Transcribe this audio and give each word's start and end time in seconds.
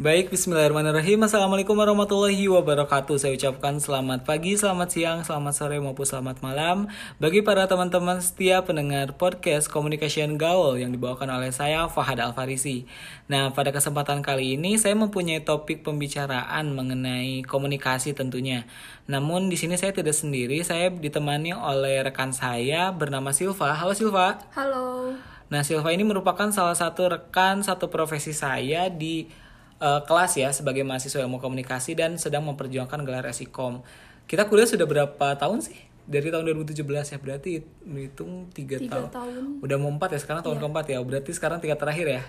Baik, 0.00 0.32
bismillahirrahmanirrahim. 0.32 1.28
Assalamualaikum 1.28 1.76
warahmatullahi 1.76 2.48
wabarakatuh. 2.48 3.20
Saya 3.20 3.36
ucapkan 3.36 3.76
selamat 3.84 4.24
pagi, 4.24 4.56
selamat 4.56 4.88
siang, 4.88 5.18
selamat 5.28 5.52
sore, 5.52 5.76
maupun 5.76 6.08
selamat 6.08 6.40
malam 6.40 6.88
bagi 7.20 7.44
para 7.44 7.68
teman-teman 7.68 8.16
setia 8.24 8.64
pendengar 8.64 9.12
podcast 9.20 9.68
Communication 9.68 10.40
Gaul 10.40 10.80
yang 10.80 10.96
dibawakan 10.96 11.36
oleh 11.36 11.52
saya, 11.52 11.84
Fahad 11.92 12.16
Alfarisi. 12.16 12.88
Nah, 13.28 13.52
pada 13.52 13.76
kesempatan 13.76 14.24
kali 14.24 14.56
ini 14.56 14.80
saya 14.80 14.96
mempunyai 14.96 15.44
topik 15.44 15.84
pembicaraan 15.84 16.72
mengenai 16.72 17.44
komunikasi 17.44 18.16
tentunya. 18.16 18.64
Namun 19.04 19.52
di 19.52 19.60
sini 19.60 19.76
saya 19.76 19.92
tidak 19.92 20.16
sendiri, 20.16 20.64
saya 20.64 20.88
ditemani 20.88 21.52
oleh 21.52 22.00
rekan 22.00 22.32
saya 22.32 22.88
bernama 22.88 23.36
Silva. 23.36 23.76
Halo 23.76 23.92
Silva. 23.92 24.48
Halo. 24.56 25.12
Nah, 25.52 25.60
Silva 25.60 25.92
ini 25.92 26.08
merupakan 26.08 26.48
salah 26.48 26.72
satu 26.72 27.12
rekan 27.12 27.60
satu 27.60 27.92
profesi 27.92 28.32
saya 28.32 28.88
di 28.88 29.49
uh, 29.80 30.00
kelas 30.04 30.36
ya 30.36 30.52
sebagai 30.52 30.84
mahasiswa 30.84 31.24
ilmu 31.24 31.40
komunikasi 31.40 31.96
dan 31.96 32.20
sedang 32.20 32.44
memperjuangkan 32.46 33.00
gelar 33.02 33.26
Esikom. 33.26 33.80
Kita 34.28 34.46
kuliah 34.46 34.68
sudah 34.68 34.86
berapa 34.86 35.26
tahun 35.34 35.64
sih? 35.64 35.76
Dari 36.06 36.30
tahun 36.30 36.42
2017 36.66 36.82
ya, 36.86 37.18
berarti 37.18 37.50
hitung 37.86 38.50
tiga, 38.50 38.78
Tiga 38.78 38.98
tahun. 38.98 39.08
tahun. 39.10 39.42
Udah 39.62 39.76
mau 39.78 39.90
empat 39.90 40.14
ya, 40.14 40.18
sekarang 40.18 40.42
tahun 40.42 40.58
keempat 40.58 40.84
ya. 40.90 40.98
Berarti 41.02 41.30
sekarang 41.30 41.58
tiga 41.58 41.74
terakhir 41.74 42.06
ya. 42.18 42.22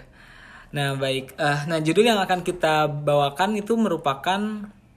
Nah 0.72 0.96
baik, 0.96 1.36
Eh, 1.36 1.60
nah 1.68 1.84
judul 1.84 2.08
yang 2.08 2.22
akan 2.22 2.48
kita 2.48 2.88
bawakan 2.88 3.60
itu 3.60 3.76
merupakan, 3.76 4.40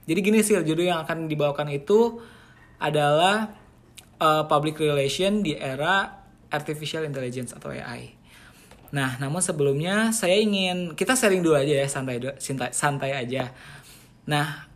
jadi 0.05 0.19
gini 0.23 0.39
sih, 0.39 0.55
judul 0.55 0.87
yang 0.87 1.03
akan 1.03 1.27
dibawakan 1.27 1.67
itu 1.73 2.23
adalah 2.79 3.51
eh, 4.15 4.43
public 4.47 4.79
relation 4.79 5.43
di 5.43 5.51
era 5.51 6.23
artificial 6.47 7.03
intelligence 7.03 7.51
atau 7.51 7.75
AI. 7.75 8.14
Nah, 8.95 9.19
namun 9.19 9.43
sebelumnya 9.43 10.15
saya 10.15 10.39
ingin 10.39 10.95
kita 10.95 11.19
sharing 11.19 11.43
dulu 11.43 11.59
aja 11.59 11.83
ya 11.83 11.87
santai 11.91 12.23
santai, 12.39 12.71
santai 12.71 13.11
aja. 13.11 13.51
Nah, 14.23 14.71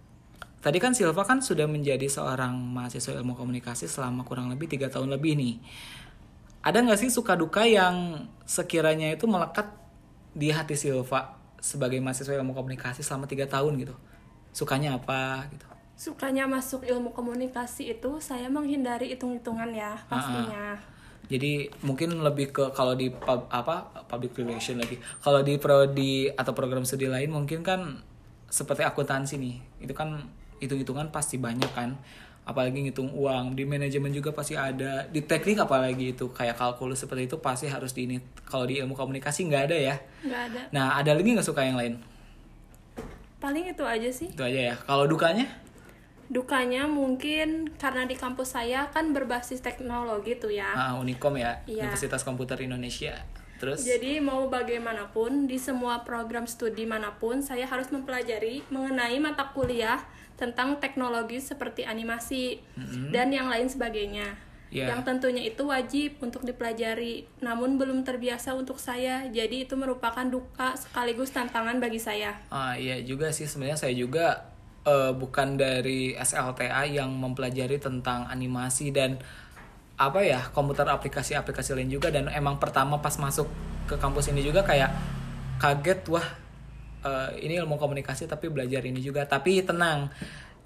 tadi 0.59 0.75
kan 0.83 0.91
Silva 0.91 1.23
kan 1.23 1.39
sudah 1.39 1.63
menjadi 1.71 2.03
seorang 2.11 2.51
mahasiswa 2.51 3.15
ilmu 3.15 3.39
komunikasi 3.39 3.87
selama 3.87 4.27
kurang 4.27 4.51
lebih 4.51 4.67
tiga 4.67 4.91
tahun 4.91 5.15
lebih 5.15 5.39
nih. 5.39 5.55
Ada 6.59 6.83
nggak 6.83 6.99
sih 6.99 7.07
suka 7.07 7.39
duka 7.39 7.63
yang 7.63 8.27
sekiranya 8.43 9.15
itu 9.15 9.23
melekat 9.23 9.71
di 10.35 10.51
hati 10.51 10.75
Silva 10.75 11.39
sebagai 11.63 12.03
mahasiswa 12.03 12.35
ilmu 12.35 12.51
komunikasi 12.51 12.99
selama 12.99 13.23
tiga 13.23 13.47
tahun 13.47 13.79
gitu? 13.79 13.95
Sukanya 14.51 14.99
apa 14.99 15.47
gitu? 15.47 15.63
Sukanya 15.95 16.43
masuk 16.43 16.83
ilmu 16.83 17.15
komunikasi 17.15 17.95
itu 17.95 18.19
saya 18.19 18.51
menghindari 18.51 19.15
hitung-hitungan 19.15 19.71
ya 19.71 19.95
pastinya. 20.11 20.75
Jadi 21.27 21.67
mungkin 21.83 22.23
lebih 22.23 22.55
ke 22.55 22.71
kalau 22.71 22.95
di 22.95 23.11
pub, 23.11 23.51
apa 23.51 24.05
public 24.07 24.39
relation 24.39 24.79
lagi. 24.79 24.97
Kalau 25.19 25.43
di 25.43 25.59
prodi 25.59 26.31
atau 26.31 26.55
program 26.55 26.87
studi 26.87 27.05
lain 27.05 27.29
mungkin 27.29 27.61
kan 27.61 27.99
seperti 28.49 28.87
akuntansi 28.87 29.35
nih. 29.37 29.55
Itu 29.83 29.93
kan 29.93 30.25
hitung-hitungan 30.63 31.11
pasti 31.11 31.35
banyak 31.35 31.71
kan. 31.75 31.99
Apalagi 32.49 32.81
ngitung 32.81 33.13
uang, 33.13 33.53
di 33.53 33.61
manajemen 33.61 34.09
juga 34.09 34.33
pasti 34.33 34.57
ada. 34.57 35.05
Di 35.05 35.21
teknik 35.21 35.61
apalagi 35.61 36.17
itu 36.17 36.33
kayak 36.33 36.57
kalkulus 36.57 37.05
seperti 37.05 37.29
itu 37.29 37.37
pasti 37.37 37.69
harus 37.69 37.93
di 37.93 38.09
ini. 38.09 38.17
Kalau 38.49 38.65
di 38.65 38.81
ilmu 38.81 38.97
komunikasi 38.97 39.45
nggak 39.45 39.63
ada 39.69 39.77
ya. 39.77 39.95
Nggak 40.25 40.41
ada. 40.49 40.61
Nah, 40.73 40.97
ada 40.97 41.13
lagi 41.13 41.29
nggak 41.29 41.45
suka 41.45 41.61
yang 41.61 41.77
lain? 41.77 42.01
Paling 43.37 43.69
itu 43.69 43.83
aja 43.85 44.09
sih. 44.09 44.33
Itu 44.33 44.41
aja 44.41 44.73
ya. 44.73 44.75
Kalau 44.81 45.05
dukanya? 45.05 45.45
Dukanya 46.29 46.85
mungkin 46.85 47.73
karena 47.81 48.05
di 48.05 48.13
kampus 48.13 48.53
saya 48.53 48.93
kan 48.93 49.11
berbasis 49.17 49.65
teknologi 49.65 50.37
tuh 50.37 50.53
ya. 50.53 50.69
Ah, 50.77 50.93
Unikom 51.01 51.33
ya, 51.35 51.65
Iya. 51.65 51.89
Universitas 51.89 52.21
Komputer 52.21 52.61
Indonesia. 52.61 53.25
Terus 53.59 53.83
Jadi 53.83 54.23
mau 54.23 54.47
bagaimanapun 54.47 55.49
di 55.49 55.59
semua 55.59 56.07
program 56.07 56.47
studi 56.47 56.87
mana 56.87 57.19
pun 57.19 57.43
saya 57.43 57.67
harus 57.67 57.91
mempelajari 57.91 58.63
mengenai 58.71 59.19
mata 59.19 59.51
kuliah 59.51 59.99
tentang 60.39 60.79
teknologi 60.79 61.43
seperti 61.43 61.83
animasi 61.83 62.63
dan 63.11 63.35
yang 63.35 63.51
lain 63.51 63.67
sebagainya. 63.67 64.39
Iya. 64.69 64.93
Yang 64.95 65.01
tentunya 65.01 65.43
itu 65.49 65.65
wajib 65.65 66.21
untuk 66.21 66.45
dipelajari, 66.45 67.25
namun 67.41 67.81
belum 67.81 68.05
terbiasa 68.05 68.53
untuk 68.53 68.77
saya. 68.77 69.25
Jadi 69.27 69.65
itu 69.65 69.73
merupakan 69.73 70.23
duka 70.23 70.77
sekaligus 70.77 71.33
tantangan 71.33 71.81
bagi 71.81 71.97
saya. 71.97 72.37
Ah 72.53 72.77
iya 72.77 73.01
juga 73.01 73.33
sih 73.33 73.49
sebenarnya 73.49 73.81
saya 73.81 73.97
juga 73.97 74.45
eh, 74.89 75.11
bukan 75.13 75.53
dari 75.53 76.17
SLTA 76.17 76.89
yang 76.89 77.13
mempelajari 77.13 77.77
tentang 77.77 78.25
animasi 78.25 78.89
dan 78.89 79.21
apa 79.99 80.23
ya 80.23 80.41
komputer 80.49 80.89
aplikasi-aplikasi 80.89 81.77
lain 81.77 81.93
juga. 81.93 82.09
Dan 82.09 82.25
emang 82.33 82.57
pertama 82.57 82.97
pas 82.97 83.13
masuk 83.21 83.45
ke 83.85 83.93
kampus 84.01 84.33
ini 84.33 84.41
juga 84.41 84.65
kayak 84.65 84.89
kaget 85.61 86.01
wah 86.09 86.25
eh, 87.05 87.45
ini 87.45 87.61
ilmu 87.61 87.77
komunikasi 87.77 88.25
tapi 88.25 88.49
belajar 88.49 88.81
ini 88.81 88.97
juga. 88.97 89.29
Tapi 89.29 89.61
tenang 89.61 90.09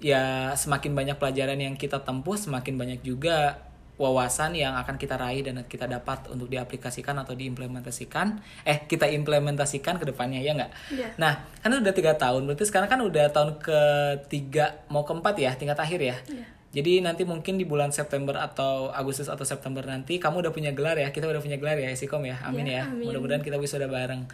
ya 0.00 0.52
semakin 0.56 0.96
banyak 0.96 1.16
pelajaran 1.20 1.60
yang 1.60 1.76
kita 1.76 2.00
tempuh 2.00 2.40
semakin 2.40 2.74
banyak 2.80 3.00
juga 3.04 3.60
wawasan 3.94 4.58
yang 4.58 4.74
akan 4.74 4.98
kita 4.98 5.14
raih 5.14 5.46
dan 5.46 5.62
kita 5.70 5.86
dapat 5.86 6.26
untuk 6.26 6.50
diaplikasikan 6.50 7.14
atau 7.14 7.38
diimplementasikan 7.38 8.42
eh 8.66 8.82
kita 8.90 9.06
implementasikan 9.06 10.02
ke 10.02 10.04
depannya 10.10 10.42
ya 10.42 10.50
nggak 10.58 10.72
Iya. 10.90 11.08
Nah, 11.14 11.46
kan 11.62 11.70
udah 11.70 11.94
tiga 11.94 12.18
tahun, 12.18 12.42
berarti 12.50 12.66
sekarang 12.66 12.90
kan 12.90 12.98
udah 13.06 13.30
tahun 13.30 13.62
ketiga 13.62 14.82
mau 14.90 15.06
keempat 15.06 15.34
ya, 15.38 15.54
tingkat 15.54 15.78
akhir 15.78 16.00
ya. 16.02 16.16
Iya. 16.26 16.46
Jadi 16.74 17.06
nanti 17.06 17.22
mungkin 17.22 17.54
di 17.54 17.62
bulan 17.62 17.94
September 17.94 18.34
atau 18.34 18.90
Agustus 18.90 19.30
atau 19.30 19.46
September 19.46 19.86
nanti 19.86 20.18
kamu 20.18 20.42
udah 20.42 20.50
punya 20.50 20.74
gelar 20.74 20.98
ya, 20.98 21.14
kita 21.14 21.30
udah 21.30 21.38
punya 21.38 21.54
gelar 21.54 21.78
ya, 21.78 21.86
Esikom 21.94 22.26
ya, 22.26 22.34
amin 22.42 22.66
Ya, 22.66 22.82
ya. 22.82 22.84
amin. 22.90 23.06
Mudah-mudahan 23.06 23.46
kita 23.46 23.62
bisa 23.62 23.78
bareng. 23.78 24.26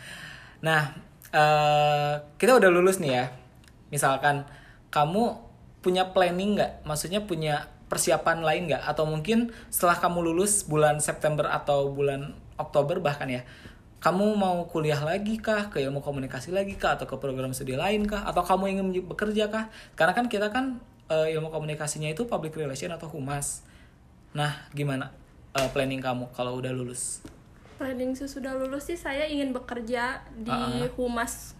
Nah, 0.64 0.96
eh 1.36 2.14
kita 2.40 2.56
udah 2.56 2.72
lulus 2.72 2.96
nih 2.96 3.12
ya. 3.12 3.24
Misalkan 3.92 4.48
kamu 4.88 5.36
punya 5.84 6.16
planning 6.16 6.56
nggak? 6.56 6.88
Maksudnya 6.88 7.28
punya 7.28 7.68
persiapan 7.90 8.46
lain 8.46 8.70
nggak? 8.70 8.86
Atau 8.86 9.04
mungkin 9.04 9.50
setelah 9.68 9.98
kamu 9.98 10.30
lulus 10.30 10.62
bulan 10.64 11.02
September 11.02 11.50
atau 11.50 11.90
bulan 11.90 12.32
Oktober 12.54 13.02
bahkan 13.02 13.26
ya, 13.26 13.42
kamu 13.98 14.38
mau 14.38 14.64
kuliah 14.70 15.02
lagi 15.02 15.36
kah? 15.36 15.68
Ke 15.68 15.82
ilmu 15.82 16.00
komunikasi 16.00 16.54
lagi 16.54 16.78
kah? 16.78 16.94
Atau 16.94 17.10
ke 17.10 17.18
program 17.18 17.50
studi 17.50 17.74
lain 17.74 18.06
kah? 18.06 18.22
Atau 18.24 18.46
kamu 18.46 18.78
ingin 18.78 18.86
bekerja 19.04 19.50
kah? 19.50 19.68
Karena 19.98 20.14
kan 20.14 20.30
kita 20.30 20.48
kan 20.54 20.78
eh, 21.10 21.34
ilmu 21.34 21.50
komunikasinya 21.50 22.06
itu 22.06 22.24
public 22.30 22.54
relation 22.54 22.94
atau 22.94 23.10
humas. 23.10 23.66
Nah 24.32 24.70
gimana 24.70 25.10
eh, 25.58 25.68
planning 25.74 25.98
kamu 25.98 26.30
kalau 26.30 26.56
udah 26.62 26.70
lulus? 26.70 27.20
Planning 27.76 28.14
sesudah 28.14 28.54
lulus 28.54 28.86
sih 28.92 28.96
saya 28.96 29.26
ingin 29.26 29.50
bekerja 29.50 30.22
di 30.38 30.52
Ah. 30.52 30.86
humas. 30.94 31.58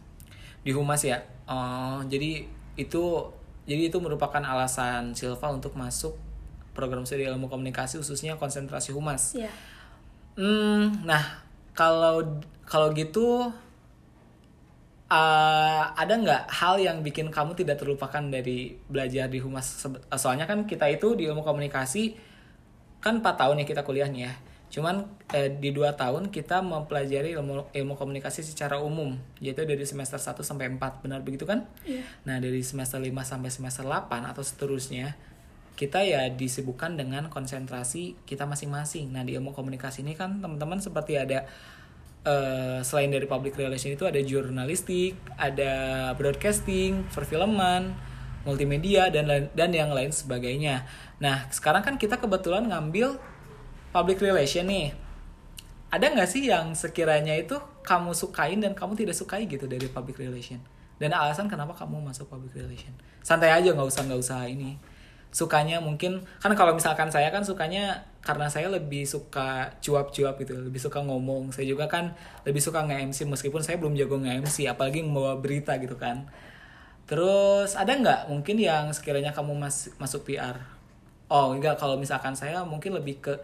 di 0.61 0.77
humas 0.77 1.01
ya? 1.01 1.25
Oh, 1.49 2.05
jadi 2.05 2.45
itu 2.77 3.03
jadi 3.69 3.93
itu 3.93 3.99
merupakan 4.01 4.41
alasan 4.41 5.13
Silva 5.13 5.53
untuk 5.53 5.77
masuk 5.77 6.17
program 6.73 7.05
studi 7.05 7.27
ilmu 7.27 7.51
komunikasi 7.51 7.99
khususnya 8.01 8.39
konsentrasi 8.41 8.95
humas 8.95 9.37
Ya. 9.37 9.51
Hmm, 10.39 11.05
nah 11.05 11.43
kalau 11.75 12.41
kalau 12.65 12.95
gitu 12.95 13.51
eh, 15.11 15.83
ada 15.91 16.15
nggak 16.15 16.43
hal 16.49 16.79
yang 16.79 17.03
bikin 17.03 17.29
kamu 17.35 17.59
tidak 17.59 17.83
terlupakan 17.83 18.23
dari 18.31 18.79
belajar 18.87 19.27
di 19.27 19.43
humas? 19.43 19.85
Soalnya 20.15 20.47
kan 20.47 20.65
kita 20.65 20.87
itu 20.87 21.19
di 21.19 21.27
ilmu 21.27 21.43
komunikasi 21.43 22.15
kan 23.01 23.19
4 23.19 23.37
tahun 23.37 23.65
ya 23.65 23.67
kita 23.67 23.83
kuliah 23.83 24.07
nih 24.07 24.31
ya. 24.31 24.33
Cuman 24.71 25.03
eh, 25.35 25.51
di 25.51 25.75
dua 25.75 25.99
tahun 25.99 26.31
kita 26.31 26.63
mempelajari 26.63 27.35
ilmu 27.35 27.75
ilmu 27.75 27.95
komunikasi 27.99 28.47
secara 28.47 28.79
umum, 28.79 29.19
yaitu 29.43 29.67
dari 29.67 29.83
semester 29.83 30.23
1 30.23 30.47
sampai 30.47 30.71
4. 30.71 31.03
Benar 31.03 31.21
begitu 31.27 31.43
kan? 31.43 31.67
Iya. 31.83 32.07
Nah, 32.23 32.39
dari 32.39 32.63
semester 32.63 33.03
5 33.03 33.11
sampai 33.27 33.51
semester 33.51 33.83
8 33.83 34.31
atau 34.31 34.47
seterusnya, 34.47 35.19
kita 35.75 36.07
ya 36.07 36.31
disibukkan 36.31 36.95
dengan 36.95 37.27
konsentrasi 37.27 38.15
kita 38.23 38.47
masing-masing. 38.47 39.11
Nah, 39.11 39.27
di 39.27 39.35
ilmu 39.35 39.51
komunikasi 39.51 40.07
ini 40.07 40.15
kan 40.15 40.39
teman-teman 40.39 40.79
seperti 40.79 41.19
ada 41.19 41.51
eh, 42.23 42.79
selain 42.87 43.11
dari 43.11 43.27
public 43.27 43.59
relation 43.59 43.91
itu 43.91 44.07
ada 44.07 44.23
jurnalistik, 44.23 45.19
ada 45.35 46.15
broadcasting, 46.15 47.11
perfilman, 47.11 47.91
multimedia 48.47 49.11
dan 49.11 49.51
dan 49.53 49.71
yang 49.75 49.91
lain 49.91 50.15
sebagainya. 50.15 50.87
Nah, 51.19 51.51
sekarang 51.51 51.83
kan 51.83 51.99
kita 51.99 52.23
kebetulan 52.23 52.71
ngambil 52.71 53.19
public 53.91 54.23
relation 54.23 54.67
nih. 54.67 54.95
Ada 55.91 56.15
nggak 56.15 56.31
sih 56.31 56.47
yang 56.47 56.71
sekiranya 56.79 57.35
itu 57.35 57.59
kamu 57.83 58.15
sukain 58.15 58.63
dan 58.63 58.79
kamu 58.79 58.95
tidak 58.95 59.19
sukai 59.19 59.51
gitu 59.51 59.67
dari 59.67 59.91
public 59.91 60.23
relation? 60.23 60.63
Dan 61.03 61.11
alasan 61.11 61.51
kenapa 61.51 61.75
kamu 61.75 61.99
masuk 61.99 62.31
public 62.31 62.55
relation? 62.55 62.95
Santai 63.27 63.51
aja 63.51 63.75
nggak 63.75 63.89
usah 63.91 64.07
nggak 64.07 64.21
usah 64.23 64.47
ini. 64.47 64.79
Sukanya 65.35 65.83
mungkin 65.83 66.23
kan 66.39 66.55
kalau 66.55 66.75
misalkan 66.79 67.11
saya 67.11 67.31
kan 67.35 67.43
sukanya 67.43 68.07
karena 68.23 68.47
saya 68.47 68.71
lebih 68.71 69.03
suka 69.03 69.75
cuap-cuap 69.83 70.39
gitu, 70.39 70.55
lebih 70.63 70.79
suka 70.79 71.03
ngomong. 71.03 71.51
Saya 71.51 71.67
juga 71.67 71.91
kan 71.91 72.15
lebih 72.47 72.63
suka 72.63 72.87
nge-MC 72.87 73.27
meskipun 73.27 73.63
saya 73.65 73.81
belum 73.83 73.99
jago 73.99 74.23
nge-MC, 74.23 74.71
apalagi 74.71 75.03
membawa 75.03 75.39
berita 75.43 75.75
gitu 75.83 75.99
kan. 75.99 76.31
Terus 77.11 77.75
ada 77.75 77.91
nggak 77.91 78.31
mungkin 78.31 78.55
yang 78.63 78.95
sekiranya 78.95 79.35
kamu 79.35 79.59
mas 79.59 79.91
masuk 79.99 80.23
PR? 80.31 80.55
Oh 81.27 81.51
enggak, 81.51 81.79
kalau 81.79 81.99
misalkan 81.99 82.39
saya 82.39 82.63
mungkin 82.63 82.95
lebih 82.95 83.19
ke 83.19 83.35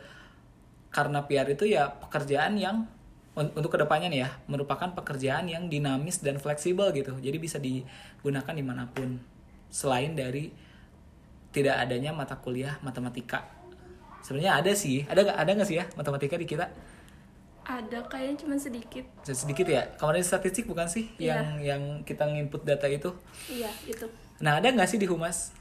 karena 0.97 1.21
PR 1.23 1.45
itu 1.47 1.69
ya 1.69 1.93
pekerjaan 1.93 2.57
yang 2.57 2.89
un- 3.37 3.53
untuk 3.53 3.69
ke 3.69 3.77
depannya 3.77 4.09
nih 4.09 4.21
ya 4.25 4.31
merupakan 4.49 4.89
pekerjaan 4.91 5.45
yang 5.45 5.69
dinamis 5.69 6.25
dan 6.25 6.41
fleksibel 6.41 6.89
gitu. 6.91 7.13
Jadi 7.15 7.37
bisa 7.37 7.61
digunakan 7.61 8.49
di 8.51 8.65
mana 8.65 8.89
pun 8.89 9.21
selain 9.69 10.17
dari 10.17 10.49
tidak 11.53 11.77
adanya 11.79 12.13
mata 12.13 12.33
kuliah 12.35 12.81
matematika. 12.81 13.45
Sebenarnya 14.25 14.57
ada 14.57 14.73
sih 14.73 15.05
ada 15.05 15.21
nggak 15.21 15.37
ada 15.37 15.51
nggak 15.53 15.69
sih 15.69 15.77
ya 15.77 15.85
matematika 15.93 16.35
di 16.35 16.49
kita? 16.49 16.67
Ada 17.63 17.99
kayaknya 18.07 18.37
cuma 18.41 18.55
sedikit 18.57 19.05
sedikit 19.23 19.67
ya? 19.67 19.85
Kemarin 19.95 20.23
statistik 20.23 20.65
bukan 20.65 20.87
sih 20.87 21.13
Iya. 21.17 21.37
yang 21.37 21.49
yang 21.61 21.83
kita 22.03 22.25
nginput 22.25 22.63
data 22.63 22.87
itu? 22.87 23.13
Iya 23.47 23.69
itu. 23.85 24.07
Nah 24.39 24.57
ada 24.57 24.71
nggak 24.71 24.87
sih 24.87 24.97
di 24.97 25.05
humas 25.05 25.53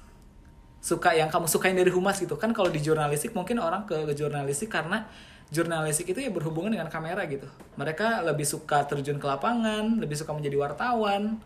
suka 0.85 1.17
yang 1.17 1.33
kamu 1.33 1.49
sukain 1.49 1.73
dari 1.73 1.89
humas 1.89 2.21
gitu. 2.21 2.37
Kan 2.37 2.53
kalau 2.53 2.69
di 2.69 2.77
jurnalistik 2.77 3.33
mungkin 3.33 3.57
orang 3.57 3.89
ke, 3.89 4.13
jurnalistik 4.13 4.69
karena 4.69 5.09
jurnalistik 5.49 6.13
itu 6.13 6.21
ya 6.21 6.29
berhubungan 6.29 6.77
dengan 6.77 6.93
kamera 6.93 7.25
gitu. 7.25 7.49
Mereka 7.73 8.21
lebih 8.21 8.45
suka 8.45 8.85
terjun 8.85 9.17
ke 9.17 9.25
lapangan 9.25 9.97
lebih 9.97 10.13
suka 10.13 10.37
menjadi 10.37 10.61
wartawan 10.61 11.41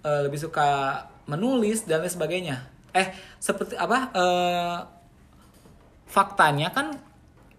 eh, 0.00 0.20
lebih 0.24 0.40
suka 0.40 1.04
menulis 1.28 1.84
dan 1.84 2.00
lain 2.00 2.08
sebagainya. 2.08 2.56
Eh 2.96 3.12
seperti 3.36 3.76
apa 3.76 4.08
eh, 4.16 4.78
faktanya 6.08 6.72
kan 6.72 6.96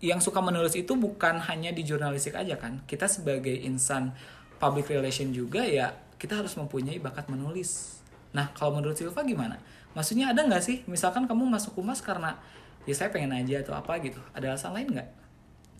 yang 0.01 0.17
suka 0.21 0.41
menulis 0.41 0.73
itu 0.73 0.97
bukan 0.97 1.37
hanya 1.45 1.69
di 1.69 1.85
jurnalistik 1.85 2.33
aja 2.33 2.57
kan. 2.57 2.81
Kita 2.89 3.05
sebagai 3.05 3.53
insan 3.53 4.09
public 4.57 4.89
relation 4.89 5.29
juga 5.29 5.61
ya 5.61 5.93
kita 6.17 6.41
harus 6.41 6.57
mempunyai 6.57 6.97
bakat 6.97 7.29
menulis. 7.29 8.01
Nah 8.33 8.49
kalau 8.57 8.81
menurut 8.81 8.97
Silva 8.97 9.21
gimana 9.21 9.61
maksudnya 9.97 10.29
ada 10.29 10.45
nggak 10.45 10.61
sih? 10.61 10.85
Misalkan 10.85 11.25
kamu 11.25 11.49
masuk 11.49 11.73
humas 11.81 11.97
karena 12.05 12.37
ya 12.85 12.93
saya 12.93 13.09
pengen 13.09 13.33
aja 13.33 13.65
atau 13.65 13.73
apa 13.73 13.97
gitu. 13.99 14.21
Ada 14.37 14.53
alasan 14.53 14.77
lain 14.77 14.93
nggak? 14.93 15.09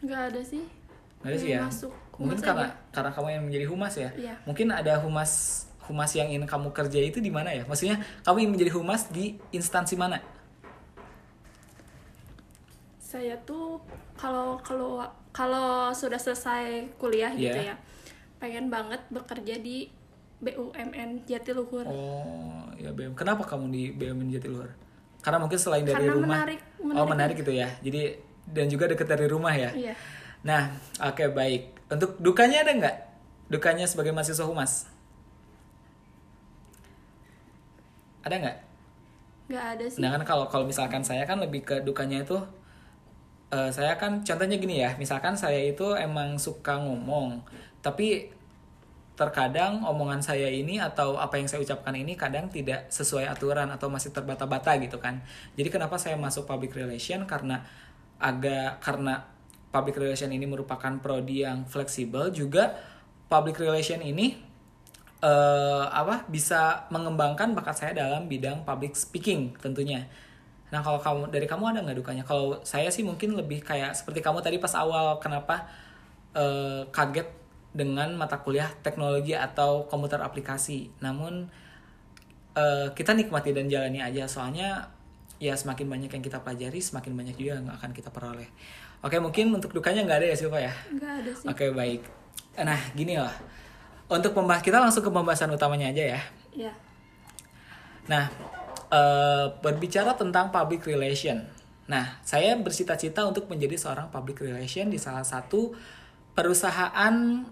Nggak 0.02 0.22
ada 0.34 0.42
sih. 0.42 0.66
Nggak 1.22 1.30
ada 1.30 1.38
sih 1.38 1.50
ya? 1.54 1.60
masuk 1.62 1.94
mungkin 2.18 2.34
humas 2.34 2.42
karena 2.50 2.66
aja. 2.66 2.78
karena 2.98 3.12
kamu 3.14 3.28
yang 3.30 3.44
menjadi 3.46 3.66
humas 3.70 3.94
ya? 3.94 4.10
Iya. 4.18 4.36
mungkin 4.50 4.68
ada 4.74 4.94
humas 5.06 5.32
humas 5.86 6.12
yang 6.18 6.28
ingin 6.34 6.50
kamu 6.50 6.74
kerja 6.74 7.00
itu 7.00 7.22
di 7.22 7.30
mana 7.30 7.54
ya? 7.54 7.62
Maksudnya 7.70 8.02
kamu 8.26 8.38
ingin 8.42 8.52
menjadi 8.58 8.72
humas 8.74 9.06
di 9.14 9.38
instansi 9.54 9.94
mana? 9.94 10.18
Saya 12.98 13.40
tuh 13.48 13.80
kalau 14.20 14.60
kalau 14.66 15.00
kalau 15.32 15.94
sudah 15.96 16.20
selesai 16.20 16.92
kuliah 17.00 17.32
gitu 17.38 17.54
Iya. 17.56 17.72
ya 17.72 17.76
pengen 18.38 18.70
banget 18.70 19.02
bekerja 19.10 19.58
di 19.58 19.90
BUMN 20.38 21.26
Jatiluhur 21.26 21.82
Oh, 21.84 22.70
ya 22.78 22.94
BM. 22.94 23.18
Kenapa 23.18 23.42
kamu 23.44 23.74
di 23.74 23.90
BUMN 23.92 24.30
Jatiluhur? 24.30 24.70
Karena 25.20 25.42
mungkin 25.42 25.58
selain 25.58 25.82
dari 25.82 26.06
Karena 26.06 26.14
rumah. 26.14 26.38
menarik- 26.46 26.64
oh, 26.78 26.86
menarik. 26.86 27.10
menarik 27.10 27.36
gitu 27.42 27.52
ya. 27.52 27.70
Jadi 27.82 28.02
dan 28.48 28.70
juga 28.70 28.86
dekat 28.86 29.08
dari 29.08 29.26
rumah 29.26 29.52
ya. 29.52 29.74
iya 29.74 29.94
Nah, 30.42 30.72
oke 31.02 31.34
baik. 31.34 31.90
Untuk 31.90 32.16
dukanya 32.18 32.62
ada 32.62 32.72
nggak? 32.72 32.98
Dukanya 33.50 33.84
sebagai 33.84 34.14
mahasiswa 34.14 34.46
humas? 34.46 34.86
Ada 38.22 38.36
nggak? 38.38 38.58
nggak 39.48 39.66
ada 39.74 39.86
sih 39.88 40.04
Nah 40.04 40.12
kan 40.12 40.22
kalau 40.22 40.46
kalau 40.46 40.68
misalkan 40.68 41.00
saya 41.00 41.24
kan 41.24 41.40
lebih 41.40 41.64
ke 41.64 41.80
dukanya 41.80 42.20
itu 42.20 42.36
eh, 43.48 43.72
saya 43.72 43.96
kan 43.96 44.20
contohnya 44.20 44.60
gini 44.60 44.84
ya, 44.84 44.92
misalkan 44.96 45.32
saya 45.34 45.56
itu 45.66 45.96
emang 45.96 46.36
suka 46.36 46.76
ngomong, 46.78 47.40
tapi 47.80 48.28
terkadang 49.18 49.82
omongan 49.82 50.22
saya 50.22 50.46
ini 50.46 50.78
atau 50.78 51.18
apa 51.18 51.42
yang 51.42 51.50
saya 51.50 51.66
ucapkan 51.66 51.90
ini 51.98 52.14
kadang 52.14 52.54
tidak 52.54 52.86
sesuai 52.94 53.26
aturan 53.26 53.66
atau 53.74 53.90
masih 53.90 54.14
terbata-bata 54.14 54.78
gitu 54.78 55.02
kan. 55.02 55.26
Jadi 55.58 55.74
kenapa 55.74 55.98
saya 55.98 56.14
masuk 56.22 56.46
public 56.46 56.78
relation 56.78 57.26
karena 57.26 57.66
agak 58.22 58.78
karena 58.78 59.26
public 59.74 59.98
relation 59.98 60.30
ini 60.30 60.46
merupakan 60.46 61.02
prodi 61.02 61.42
yang 61.42 61.66
fleksibel 61.66 62.30
juga 62.30 62.78
public 63.26 63.58
relation 63.58 64.00
ini 64.06 64.38
eh 65.18 65.86
apa 65.90 66.30
bisa 66.30 66.86
mengembangkan 66.94 67.58
bakat 67.58 67.74
saya 67.74 67.92
dalam 67.98 68.30
bidang 68.30 68.62
public 68.62 68.94
speaking 68.94 69.58
tentunya. 69.58 70.06
Nah 70.70 70.86
kalau 70.86 71.02
kamu 71.02 71.34
dari 71.34 71.50
kamu 71.50 71.74
ada 71.74 71.80
nggak 71.82 71.98
dukanya? 72.06 72.22
Kalau 72.22 72.62
saya 72.62 72.94
sih 72.94 73.02
mungkin 73.02 73.34
lebih 73.34 73.66
kayak 73.66 73.98
seperti 73.98 74.22
kamu 74.22 74.46
tadi 74.46 74.62
pas 74.62 74.78
awal 74.78 75.18
kenapa 75.18 75.66
eh, 76.38 76.86
kaget 76.94 77.47
dengan 77.76 78.16
mata 78.16 78.40
kuliah 78.42 78.72
teknologi 78.82 79.36
atau 79.36 79.86
komputer 79.86 80.22
aplikasi. 80.24 80.92
Namun 81.04 81.48
eh, 82.58 82.88
kita 82.92 83.14
nikmati 83.14 83.54
dan 83.54 83.70
jalani 83.70 84.02
aja 84.02 84.26
soalnya 84.26 84.90
ya 85.38 85.54
semakin 85.54 85.86
banyak 85.86 86.10
yang 86.10 86.24
kita 86.26 86.42
pelajari 86.42 86.82
semakin 86.82 87.14
banyak 87.14 87.36
juga 87.38 87.62
yang 87.62 87.70
akan 87.70 87.92
kita 87.94 88.10
peroleh. 88.10 88.50
Oke 89.06 89.22
mungkin 89.22 89.54
untuk 89.54 89.70
dukanya 89.70 90.02
nggak 90.10 90.20
ada 90.26 90.28
ya 90.34 90.36
Silva 90.38 90.58
ya? 90.58 90.74
nggak 90.90 91.14
ada 91.22 91.32
sih 91.32 91.46
Oke 91.46 91.70
baik. 91.70 92.02
Nah 92.58 92.80
gini 92.98 93.22
lah. 93.22 93.34
Untuk 94.10 94.34
pembahas 94.34 94.64
kita 94.64 94.82
langsung 94.82 95.06
ke 95.06 95.12
pembahasan 95.14 95.54
utamanya 95.54 95.94
aja 95.94 96.18
ya. 96.18 96.22
ya 96.56 96.74
Nah 98.10 98.26
eh, 98.90 99.46
berbicara 99.62 100.18
tentang 100.18 100.50
public 100.50 100.90
relation. 100.90 101.46
Nah 101.86 102.18
saya 102.26 102.58
bercita-cita 102.58 103.22
untuk 103.30 103.46
menjadi 103.46 103.78
seorang 103.78 104.10
public 104.10 104.42
relation 104.42 104.90
di 104.90 104.98
salah 104.98 105.24
satu 105.24 105.78
perusahaan 106.34 107.46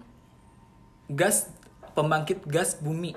gas 1.10 1.50
pembangkit 1.94 2.44
gas 2.46 2.78
bumi 2.82 3.14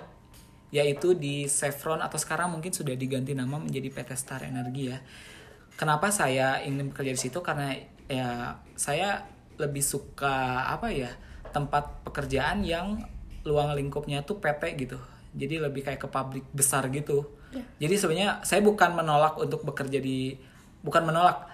yaitu 0.69 1.17
di 1.17 1.49
Chevron 1.49 1.99
atau 1.99 2.21
sekarang 2.21 2.53
mungkin 2.53 2.69
sudah 2.69 2.93
diganti 2.93 3.33
nama 3.33 3.57
menjadi 3.57 3.89
PT 3.89 4.09
Star 4.13 4.45
Energi 4.45 4.93
ya. 4.93 5.01
Kenapa 5.73 6.13
saya 6.13 6.61
ingin 6.61 6.93
bekerja 6.93 7.11
di 7.17 7.21
situ 7.21 7.41
karena 7.41 7.73
ya 8.05 8.53
saya 8.77 9.25
lebih 9.57 9.81
suka 9.81 10.69
apa 10.69 10.93
ya 10.93 11.09
tempat 11.49 12.05
pekerjaan 12.05 12.61
yang 12.61 13.01
luang 13.49 13.73
lingkupnya 13.73 14.21
tuh 14.21 14.37
PT 14.37 14.77
gitu. 14.77 15.01
Jadi 15.33 15.57
lebih 15.57 15.81
kayak 15.81 16.05
ke 16.05 16.09
pabrik 16.09 16.45
besar 16.53 16.85
gitu. 16.93 17.25
Ya. 17.49 17.89
Jadi 17.89 17.95
sebenarnya 17.97 18.29
saya 18.45 18.61
bukan 18.61 18.93
menolak 18.93 19.41
untuk 19.41 19.65
bekerja 19.65 19.97
di 19.97 20.37
bukan 20.85 21.09
menolak 21.09 21.49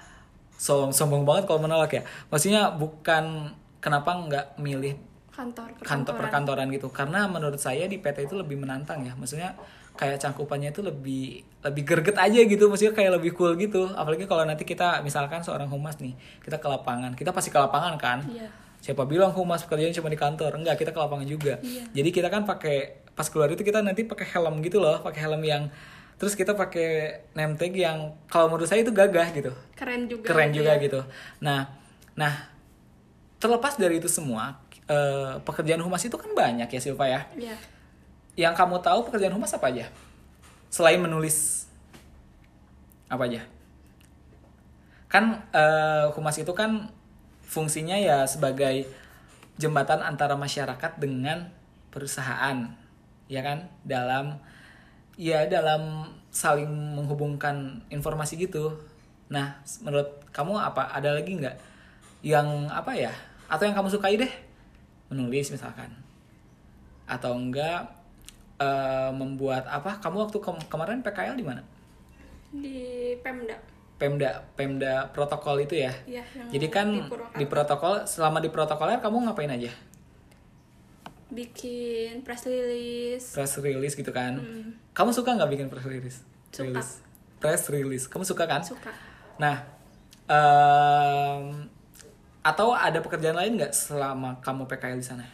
Som- 0.56 0.96
sombong 0.96 1.28
banget 1.28 1.48
kalau 1.52 1.60
menolak 1.64 1.92
ya. 1.92 2.04
Maksudnya 2.32 2.72
bukan 2.76 3.52
kenapa 3.84 4.12
nggak 4.16 4.46
milih 4.60 4.96
kantor 5.36 5.68
kantor 5.84 6.14
perkantoran. 6.16 6.68
gitu 6.72 6.88
karena 6.90 7.28
menurut 7.28 7.60
saya 7.60 7.86
di 7.86 8.00
PT 8.00 8.32
itu 8.32 8.36
lebih 8.40 8.56
menantang 8.56 9.04
ya 9.04 9.12
maksudnya 9.20 9.52
kayak 9.96 10.20
cangkupannya 10.20 10.72
itu 10.72 10.84
lebih 10.84 11.44
lebih 11.64 11.84
gerget 11.84 12.16
aja 12.16 12.40
gitu 12.44 12.68
maksudnya 12.68 12.92
kayak 12.92 13.20
lebih 13.20 13.32
cool 13.36 13.56
gitu 13.56 13.88
apalagi 13.92 14.28
kalau 14.28 14.44
nanti 14.44 14.64
kita 14.64 15.00
misalkan 15.04 15.40
seorang 15.40 15.68
humas 15.68 15.96
nih 16.00 16.16
kita 16.44 16.60
ke 16.60 16.68
lapangan 16.68 17.16
kita 17.16 17.32
pasti 17.32 17.52
ke 17.52 17.60
lapangan 17.60 17.96
kan 18.00 18.20
Iya. 18.28 18.48
siapa 18.84 19.08
bilang 19.08 19.32
humas 19.32 19.64
pekerjaan 19.64 19.92
cuma 19.92 20.08
di 20.08 20.20
kantor 20.20 20.60
enggak 20.60 20.80
kita 20.80 20.92
ke 20.92 21.00
lapangan 21.00 21.28
juga 21.28 21.60
Iya. 21.64 21.88
jadi 21.92 22.10
kita 22.12 22.28
kan 22.28 22.44
pakai 22.44 23.08
pas 23.16 23.28
keluar 23.32 23.48
itu 23.52 23.64
kita 23.64 23.80
nanti 23.80 24.04
pakai 24.04 24.28
helm 24.36 24.60
gitu 24.60 24.84
loh 24.84 25.00
pakai 25.00 25.20
helm 25.24 25.40
yang 25.44 25.72
terus 26.16 26.32
kita 26.36 26.56
pakai 26.56 27.24
name 27.36 27.56
tag 27.60 27.76
yang 27.76 28.16
kalau 28.28 28.48
menurut 28.48 28.68
saya 28.68 28.84
itu 28.84 28.92
gagah 28.92 29.32
gitu 29.32 29.52
keren 29.76 30.08
juga 30.08 30.28
keren 30.28 30.52
gitu 30.52 30.64
juga 30.64 30.72
ya. 30.76 30.84
gitu. 30.84 31.00
Nah, 31.44 31.68
nah 32.16 32.52
terlepas 33.36 33.76
dari 33.76 34.00
itu 34.00 34.08
semua, 34.08 34.58
eh, 34.90 35.34
pekerjaan 35.42 35.82
humas 35.82 36.06
itu 36.06 36.16
kan 36.16 36.32
banyak 36.34 36.70
ya 36.70 36.80
Silva 36.82 37.06
ya. 37.10 37.22
Iya. 37.36 37.56
Yang 38.36 38.54
kamu 38.60 38.84
tahu 38.84 39.08
pekerjaan 39.10 39.36
humas 39.36 39.54
apa 39.56 39.72
aja? 39.72 39.88
Selain 40.70 41.00
menulis, 41.00 41.70
apa 43.08 43.26
aja? 43.26 43.42
Kan 45.08 45.46
eh, 45.56 46.06
humas 46.14 46.36
itu 46.38 46.52
kan 46.52 46.92
fungsinya 47.46 47.96
ya 47.96 48.26
sebagai 48.26 48.90
jembatan 49.56 50.04
antara 50.04 50.36
masyarakat 50.36 51.00
dengan 51.00 51.48
perusahaan, 51.94 52.68
ya 53.32 53.42
kan? 53.42 53.72
Dalam 53.88 54.36
ya 55.16 55.48
dalam 55.48 56.12
saling 56.28 56.68
menghubungkan 56.68 57.80
informasi 57.88 58.36
gitu. 58.36 58.76
Nah, 59.32 59.64
menurut 59.80 60.28
kamu 60.36 60.60
apa? 60.60 60.92
Ada 60.92 61.16
lagi 61.16 61.40
nggak 61.40 61.56
yang 62.20 62.68
apa 62.68 62.92
ya? 62.92 63.16
Atau 63.48 63.64
yang 63.64 63.78
kamu 63.80 63.90
sukai 63.96 64.20
deh? 64.20 64.34
Menulis 65.08 65.50
misalkan, 65.50 65.92
atau 67.06 67.38
enggak 67.38 67.86
eh, 68.58 69.12
membuat 69.12 69.68
apa? 69.68 70.00
Kamu 70.00 70.26
waktu 70.26 70.38
kem- 70.40 70.66
kemarin 70.68 71.02
PKL 71.02 71.36
di 71.36 71.46
mana? 71.46 71.62
di 72.56 73.12
Pemda 73.20 73.60
Pemda, 73.96 74.44
Pemda 74.56 75.08
protokol 75.12 75.64
itu 75.64 75.76
ya. 75.80 75.92
Iya, 76.04 76.24
yang 76.36 76.52
Jadi 76.52 76.68
kan 76.68 76.88
di 76.92 77.04
di 77.36 77.46
protokol, 77.48 78.04
selama 78.04 78.40
di 78.40 78.52
protokolnya 78.52 79.00
kamu 79.00 79.28
ngapain 79.28 79.52
aja? 79.52 79.72
bikin 81.26 82.22
press 82.24 82.48
release 82.48 83.34
Press 83.34 83.60
release 83.60 83.96
gitu 83.96 84.12
kan? 84.12 84.40
Kamu 84.94 85.12
suka 85.12 85.36
nggak 85.36 85.52
bikin 85.52 85.68
press 85.68 85.84
release? 85.84 86.20
Hmm. 86.22 86.52
Suka. 86.52 86.64
Release. 86.72 86.92
Press 87.40 87.64
release, 87.68 88.06
kamu 88.08 88.24
suka 88.24 88.44
kan? 88.48 88.62
suka 88.64 88.92
Nah, 89.36 89.68
em, 90.32 91.65
atau 92.46 92.78
ada 92.78 93.02
pekerjaan 93.02 93.34
lain 93.34 93.58
nggak 93.58 93.74
selama 93.74 94.38
kamu 94.46 94.70
PKL 94.70 95.02
di 95.02 95.06
sana? 95.06 95.26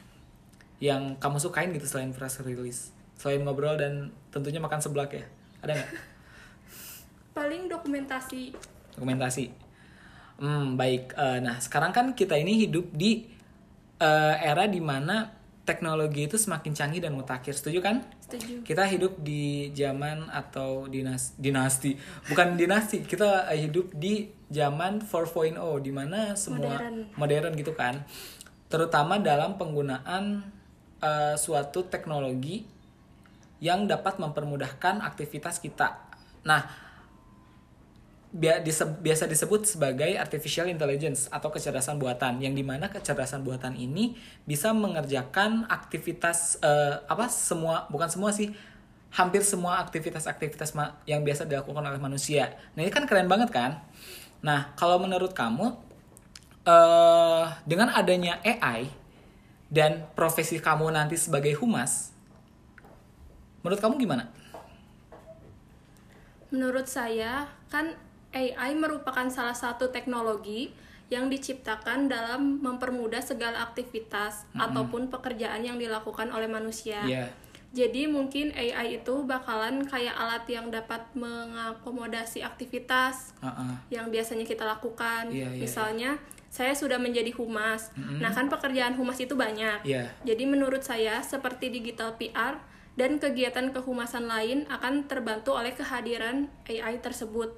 Yang 0.80 1.20
kamu 1.20 1.38
sukain 1.44 1.76
gitu 1.76 1.84
selain 1.92 2.16
press 2.16 2.40
release? 2.40 2.96
Selain 3.20 3.44
ngobrol 3.44 3.76
dan 3.76 4.16
tentunya 4.32 4.64
makan 4.64 4.80
seblak 4.80 5.12
ya? 5.12 5.28
Ada 5.60 5.76
nggak? 5.76 5.92
paling 7.38 7.68
dokumentasi 7.68 8.56
Dokumentasi. 8.96 9.46
Hmm, 10.42 10.76
baik. 10.76 11.14
Eh, 11.16 11.40
nah, 11.40 11.62
sekarang 11.62 11.94
kan 11.94 12.06
kita 12.18 12.36
ini 12.36 12.66
hidup 12.66 12.92
di 12.92 13.30
eh, 14.02 14.36
era 14.42 14.66
di 14.68 14.82
mana 14.82 15.32
teknologi 15.62 16.26
itu 16.26 16.36
semakin 16.36 16.74
canggih 16.74 17.02
dan 17.04 17.14
mutakhir. 17.14 17.54
Setuju 17.54 17.80
kan? 17.80 18.04
Setuju. 18.26 18.66
Kita 18.66 18.84
hidup 18.90 19.22
di 19.22 19.70
zaman 19.72 20.28
atau 20.34 20.90
dinas 20.90 21.38
dinasti, 21.38 21.96
bukan 22.28 22.58
dinasti. 22.58 23.06
Kita 23.06 23.48
eh, 23.54 23.70
hidup 23.70 23.94
di 23.96 24.28
zaman 24.52 25.00
4.0 25.00 25.56
di 25.80 25.92
mana 25.96 26.36
semua 26.36 26.76
Modern. 26.76 27.08
modern 27.16 27.52
gitu 27.56 27.72
kan. 27.72 28.04
Terutama 28.68 29.18
dalam 29.24 29.56
penggunaan 29.56 30.44
eh, 31.00 31.36
suatu 31.40 31.88
teknologi 31.88 32.68
yang 33.64 33.88
dapat 33.88 34.20
mempermudahkan 34.20 35.00
aktivitas 35.00 35.64
kita. 35.64 35.96
Nah, 36.44 36.66
biasa 38.32 39.28
disebut 39.28 39.68
sebagai 39.68 40.16
artificial 40.16 40.72
intelligence 40.72 41.28
atau 41.28 41.52
kecerdasan 41.52 42.00
buatan 42.00 42.40
yang 42.40 42.56
di 42.56 42.64
mana 42.64 42.88
kecerdasan 42.88 43.44
buatan 43.44 43.76
ini 43.76 44.16
bisa 44.48 44.72
mengerjakan 44.72 45.68
aktivitas 45.68 46.64
eh, 46.64 46.96
apa 47.12 47.28
semua 47.28 47.92
bukan 47.92 48.08
semua 48.08 48.32
sih 48.32 48.56
hampir 49.12 49.44
semua 49.44 49.84
aktivitas-aktivitas 49.84 50.72
yang 51.04 51.20
biasa 51.28 51.44
dilakukan 51.44 51.84
oleh 51.84 52.00
manusia. 52.00 52.56
Nah 52.80 52.88
ini 52.88 52.92
kan 52.92 53.04
keren 53.04 53.28
banget 53.28 53.52
kan? 53.52 53.84
Nah 54.42 54.74
kalau 54.74 54.98
menurut 54.98 55.34
kamu 55.34 55.74
eh 56.62 57.46
dengan 57.66 57.90
adanya 57.90 58.38
AI 58.46 58.86
dan 59.72 60.06
profesi 60.14 60.62
kamu 60.62 60.92
nanti 60.94 61.16
sebagai 61.18 61.56
humas, 61.58 62.12
menurut 63.66 63.80
kamu 63.80 63.98
gimana? 63.98 64.28
Menurut 66.52 66.86
saya, 66.92 67.48
kan 67.72 67.96
AI 68.36 68.76
merupakan 68.76 69.24
salah 69.32 69.56
satu 69.56 69.88
teknologi 69.88 70.76
yang 71.08 71.28
diciptakan 71.32 72.08
dalam 72.08 72.60
mempermudah 72.64 73.20
segala 73.20 73.64
aktivitas 73.68 74.48
ataupun 74.56 75.12
pekerjaan 75.12 75.64
yang 75.64 75.80
dilakukan 75.80 76.32
oleh 76.32 76.48
manusia. 76.48 77.04
Iya. 77.04 77.32
Jadi 77.72 78.04
mungkin 78.04 78.52
AI 78.52 79.00
itu 79.00 79.24
bakalan 79.24 79.88
kayak 79.88 80.12
alat 80.12 80.44
yang 80.52 80.68
dapat 80.68 81.08
mengakomodasi 81.16 82.44
aktivitas 82.44 83.32
Heeh. 83.40 83.96
yang 83.96 84.12
biasanya 84.12 84.44
kita 84.44 84.68
lakukan. 84.68 85.32
Iya, 85.32 85.56
iya, 85.56 85.64
Misalnya, 85.64 86.12
saya 86.52 86.76
sudah 86.76 87.00
menjadi 87.00 87.32
humas. 87.32 87.96
Nah, 87.96 88.28
kan 88.36 88.52
pekerjaan 88.52 89.00
humas 89.00 89.24
itu 89.24 89.40
banyak. 89.40 89.88
Iya. 89.88 90.12
Jadi 90.28 90.44
menurut 90.44 90.84
saya 90.84 91.24
seperti 91.24 91.72
digital 91.72 92.20
PR 92.20 92.60
dan 93.00 93.24
kegiatan 93.24 93.72
kehumasan 93.72 94.28
lain 94.28 94.68
akan 94.68 95.08
terbantu 95.08 95.56
oleh 95.56 95.72
kehadiran 95.72 96.52
AI 96.68 97.00
tersebut. 97.00 97.56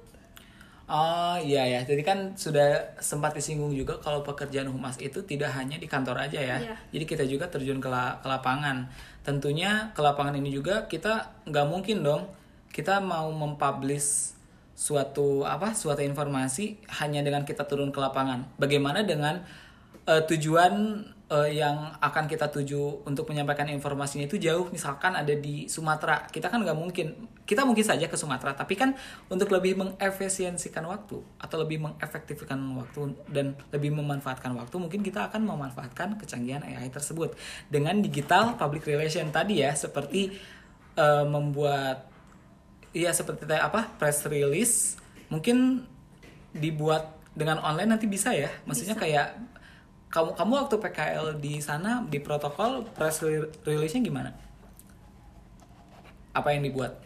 Oh 0.84 1.40
iya 1.40 1.64
ya, 1.64 1.80
jadi 1.80 2.04
kan 2.04 2.18
sudah 2.36 2.92
sempat 3.00 3.32
disinggung 3.32 3.72
juga 3.72 3.96
kalau 4.04 4.20
pekerjaan 4.20 4.68
humas 4.68 5.00
itu 5.00 5.24
tidak 5.24 5.48
hanya 5.56 5.80
di 5.80 5.88
kantor 5.88 6.28
aja 6.28 6.36
ya. 6.36 6.56
Iya. 6.60 6.76
Jadi 6.92 7.04
kita 7.08 7.24
juga 7.24 7.48
terjun 7.48 7.80
ke, 7.80 7.88
la- 7.88 8.20
ke 8.20 8.28
lapangan. 8.28 8.84
Tentunya 9.24 9.96
ke 9.96 10.04
lapangan 10.04 10.36
ini 10.36 10.52
juga 10.52 10.84
kita 10.84 11.40
nggak 11.48 11.66
mungkin 11.72 12.04
dong 12.04 12.28
kita 12.68 13.00
mau 13.00 13.32
mempublish 13.32 14.36
suatu 14.76 15.46
apa 15.48 15.72
suatu 15.72 16.02
informasi 16.04 16.82
hanya 17.00 17.24
dengan 17.24 17.48
kita 17.48 17.64
turun 17.64 17.88
ke 17.88 17.96
lapangan. 18.04 18.44
Bagaimana 18.60 19.08
dengan 19.08 19.40
eh, 20.04 20.20
tujuan 20.28 21.00
eh, 21.34 21.58
yang 21.58 21.98
akan 21.98 22.30
kita 22.30 22.46
tuju 22.46 23.02
untuk 23.02 23.26
menyampaikan 23.26 23.66
informasinya 23.66 24.30
itu 24.30 24.38
jauh. 24.38 24.70
Misalkan 24.70 25.18
ada 25.18 25.34
di 25.34 25.66
Sumatera. 25.66 26.30
Kita 26.30 26.46
kan 26.46 26.62
nggak 26.62 26.78
mungkin. 26.78 27.26
Kita 27.42 27.66
mungkin 27.66 27.84
saja 27.84 28.06
ke 28.06 28.16
Sumatera 28.16 28.54
tapi 28.54 28.78
kan 28.78 28.94
untuk 29.28 29.50
lebih 29.52 29.76
mengefisiensikan 29.76 30.86
waktu 30.88 31.20
atau 31.36 31.56
lebih 31.60 31.82
mengefektifkan 31.82 32.56
waktu 32.78 33.12
dan 33.28 33.52
lebih 33.68 33.92
memanfaatkan 33.92 34.56
waktu 34.56 34.72
mungkin 34.80 35.04
kita 35.04 35.28
akan 35.28 35.44
memanfaatkan 35.44 36.16
kecanggihan 36.16 36.64
AI 36.64 36.88
tersebut 36.88 37.36
dengan 37.68 38.00
digital 38.00 38.56
public 38.56 38.88
relation 38.88 39.28
tadi 39.28 39.60
ya 39.60 39.76
seperti 39.76 40.32
eh, 40.96 41.26
membuat 41.28 42.14
Iya 42.94 43.10
seperti 43.10 43.50
apa 43.50 43.90
press 43.98 44.22
release. 44.30 44.94
Mungkin 45.26 45.82
dibuat 46.54 47.18
dengan 47.34 47.58
online 47.58 47.98
nanti 47.98 48.06
bisa 48.06 48.30
ya. 48.30 48.46
Maksudnya 48.70 48.94
kayak 48.94 49.34
kamu 50.14 50.30
kamu 50.38 50.52
waktu 50.62 50.76
PKL 50.78 51.26
di 51.42 51.58
sana 51.58 52.06
di 52.06 52.22
protokol 52.22 52.86
press 52.94 53.18
re- 53.26 53.50
release-nya 53.66 54.06
gimana? 54.06 54.30
Apa 56.30 56.54
yang 56.54 56.62
dibuat? 56.62 57.02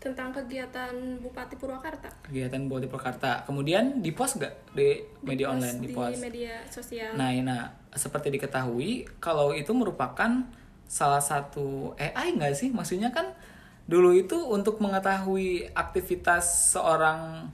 Tentang 0.00 0.32
kegiatan 0.32 1.20
Bupati 1.20 1.60
Purwakarta. 1.60 2.08
Kegiatan 2.24 2.64
buat 2.64 2.80
di 2.80 2.88
Purwakarta. 2.88 3.44
Kemudian 3.44 4.00
di 4.00 4.16
post 4.16 4.40
nggak 4.40 4.72
di 4.72 5.04
media 5.20 5.52
Post 5.52 5.54
online 5.60 5.76
di 5.84 5.88
post? 5.92 6.20
media 6.24 6.54
sosial. 6.72 7.12
Nah, 7.12 7.28
nah 7.44 7.62
seperti 7.92 8.32
diketahui 8.32 9.04
kalau 9.20 9.52
itu 9.52 9.76
merupakan 9.76 10.48
salah 10.88 11.20
satu 11.20 11.92
AI 12.00 12.40
nggak 12.40 12.56
sih? 12.56 12.72
Maksudnya 12.72 13.12
kan 13.12 13.36
dulu 13.84 14.16
itu 14.16 14.40
untuk 14.48 14.80
mengetahui 14.80 15.76
aktivitas 15.76 16.72
seorang 16.72 17.52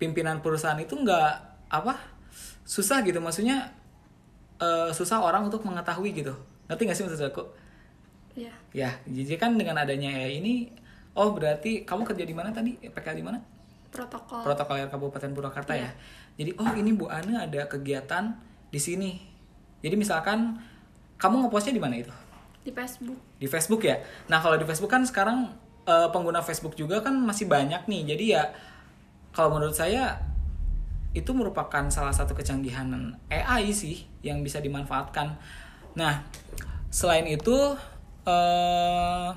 pimpinan 0.00 0.40
perusahaan 0.40 0.80
itu 0.80 0.96
nggak 0.96 1.32
apa 1.68 2.15
susah 2.66 3.00
gitu. 3.06 3.22
Maksudnya 3.22 3.70
eh, 4.58 4.90
susah 4.90 5.22
orang 5.22 5.46
untuk 5.46 5.62
mengetahui 5.62 6.10
gitu. 6.12 6.34
Ngerti 6.66 6.82
nggak 6.82 6.96
sih 6.98 7.04
maksud 7.06 7.30
aku? 7.30 7.44
Ya. 8.36 8.52
Ya, 8.76 8.90
jadi 9.08 9.40
kan 9.40 9.56
dengan 9.56 9.80
adanya 9.80 10.12
AI 10.12 10.44
ini, 10.44 10.68
oh 11.16 11.32
berarti 11.32 11.88
kamu 11.88 12.04
kerja 12.04 12.28
di 12.28 12.34
mana 12.36 12.52
tadi? 12.52 12.76
PKL 12.76 13.16
di 13.16 13.24
mana? 13.24 13.38
Protokol. 13.88 14.44
protokol 14.44 14.76
air 14.76 14.92
Kabupaten 14.92 15.32
Purwakarta 15.32 15.72
ya. 15.72 15.88
Jadi 16.36 16.52
oh 16.60 16.68
ini 16.76 16.92
Bu 16.92 17.08
Ane 17.08 17.48
ada 17.48 17.64
kegiatan 17.64 18.36
di 18.68 18.76
sini. 18.76 19.16
Jadi 19.80 19.96
misalkan 19.96 20.60
kamu 21.16 21.48
ngepostnya 21.48 21.72
di 21.72 21.80
mana 21.80 21.96
itu? 21.96 22.12
di 22.66 22.74
Facebook. 22.74 23.18
Di 23.38 23.46
Facebook 23.46 23.82
ya. 23.86 24.02
Nah 24.26 24.42
kalau 24.42 24.58
di 24.58 24.66
Facebook 24.66 24.90
kan 24.90 25.06
sekarang 25.06 25.54
eh, 25.86 26.08
pengguna 26.10 26.42
Facebook 26.42 26.74
juga 26.74 26.98
kan 26.98 27.14
masih 27.14 27.46
banyak 27.46 27.86
nih. 27.86 28.02
Jadi 28.10 28.24
ya 28.34 28.50
kalau 29.30 29.54
menurut 29.54 29.78
saya 29.78 30.18
itu 31.16 31.32
merupakan 31.32 31.88
salah 31.88 32.12
satu 32.12 32.36
kecanggihan 32.36 33.16
AI 33.32 33.72
sih 33.72 34.04
yang 34.20 34.44
bisa 34.44 34.60
dimanfaatkan. 34.60 35.40
Nah 35.96 36.28
selain 36.92 37.24
itu 37.24 37.56
eh 38.28 39.30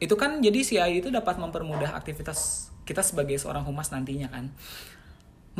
itu 0.00 0.14
kan 0.16 0.40
jadi 0.40 0.58
si 0.64 0.80
AI 0.80 1.04
itu 1.04 1.12
dapat 1.12 1.36
mempermudah 1.36 1.92
aktivitas 1.92 2.72
kita 2.88 3.04
sebagai 3.04 3.36
seorang 3.36 3.68
humas 3.68 3.92
nantinya 3.92 4.32
kan. 4.32 4.48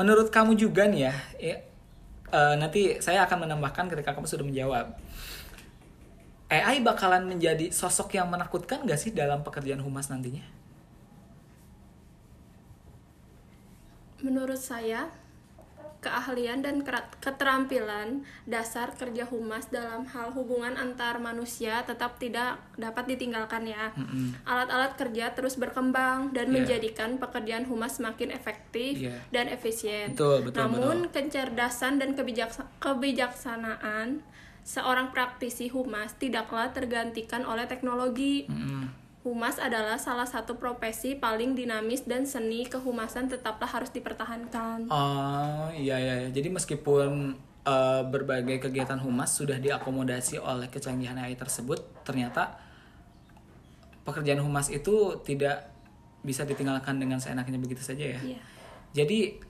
Menurut 0.00 0.32
kamu 0.32 0.56
juga 0.58 0.88
nih 0.88 1.12
ya, 1.12 1.14
eh, 1.38 2.54
nanti 2.58 2.98
saya 2.98 3.28
akan 3.28 3.46
menambahkan 3.46 3.86
ketika 3.92 4.16
kamu 4.16 4.26
sudah 4.26 4.44
menjawab. 4.48 4.86
AI 6.50 6.84
bakalan 6.84 7.24
menjadi 7.24 7.72
sosok 7.72 8.14
yang 8.14 8.28
menakutkan 8.28 8.84
gak 8.84 9.00
sih 9.00 9.10
dalam 9.16 9.40
pekerjaan 9.46 9.80
humas 9.80 10.12
nantinya? 10.12 10.44
Menurut 14.24 14.56
saya, 14.56 15.12
keahlian 16.00 16.60
dan 16.60 16.84
keterampilan 17.20 18.24
dasar 18.44 18.92
kerja 18.92 19.24
humas 19.24 19.72
dalam 19.72 20.04
hal 20.04 20.36
hubungan 20.36 20.76
antar 20.76 21.16
manusia 21.16 21.80
tetap 21.88 22.20
tidak 22.20 22.60
dapat 22.76 23.16
ditinggalkan 23.16 23.64
ya. 23.64 23.88
Alat-alat 24.44 25.00
kerja 25.00 25.32
terus 25.32 25.56
berkembang 25.56 26.36
dan 26.36 26.48
Iya. 26.48 26.54
menjadikan 26.60 27.16
pekerjaan 27.16 27.64
humas 27.64 27.96
semakin 27.96 28.32
efektif 28.32 29.00
Iya. 29.00 29.16
dan 29.32 29.48
efisien. 29.48 30.12
Betul, 30.12 30.44
betul, 30.44 30.60
Namun 30.60 30.96
kecerdasan 31.08 31.96
dan 31.96 32.12
kebijaksa- 32.12 32.68
kebijaksanaan 32.80 34.20
seorang 34.60 35.08
praktisi 35.08 35.68
humas 35.68 36.16
tidaklah 36.16 36.72
tergantikan 36.72 37.44
oleh 37.44 37.64
teknologi. 37.64 38.44
Mm-mm. 38.48 39.03
Humas 39.24 39.56
adalah 39.56 39.96
salah 39.96 40.28
satu 40.28 40.60
profesi 40.60 41.16
paling 41.16 41.56
dinamis 41.56 42.04
dan 42.04 42.28
seni 42.28 42.68
kehumasan 42.68 43.24
tetaplah 43.32 43.64
harus 43.64 43.88
dipertahankan. 43.88 44.92
Oh 44.92 45.72
iya 45.72 45.96
iya, 45.96 46.14
iya. 46.20 46.28
jadi 46.28 46.52
meskipun 46.52 47.32
eh, 47.64 48.02
berbagai 48.04 48.68
kegiatan 48.68 49.00
humas 49.00 49.32
sudah 49.32 49.56
diakomodasi 49.56 50.36
oleh 50.36 50.68
kecanggihan 50.68 51.16
AI 51.16 51.40
tersebut, 51.40 52.04
ternyata 52.04 52.60
pekerjaan 54.04 54.44
humas 54.44 54.68
itu 54.68 55.16
tidak 55.24 55.72
bisa 56.20 56.44
ditinggalkan 56.44 57.00
dengan 57.00 57.16
seenaknya 57.16 57.56
begitu 57.56 57.80
saja 57.80 58.04
ya. 58.04 58.20
Iya. 58.20 58.40
Jadi 58.92 59.40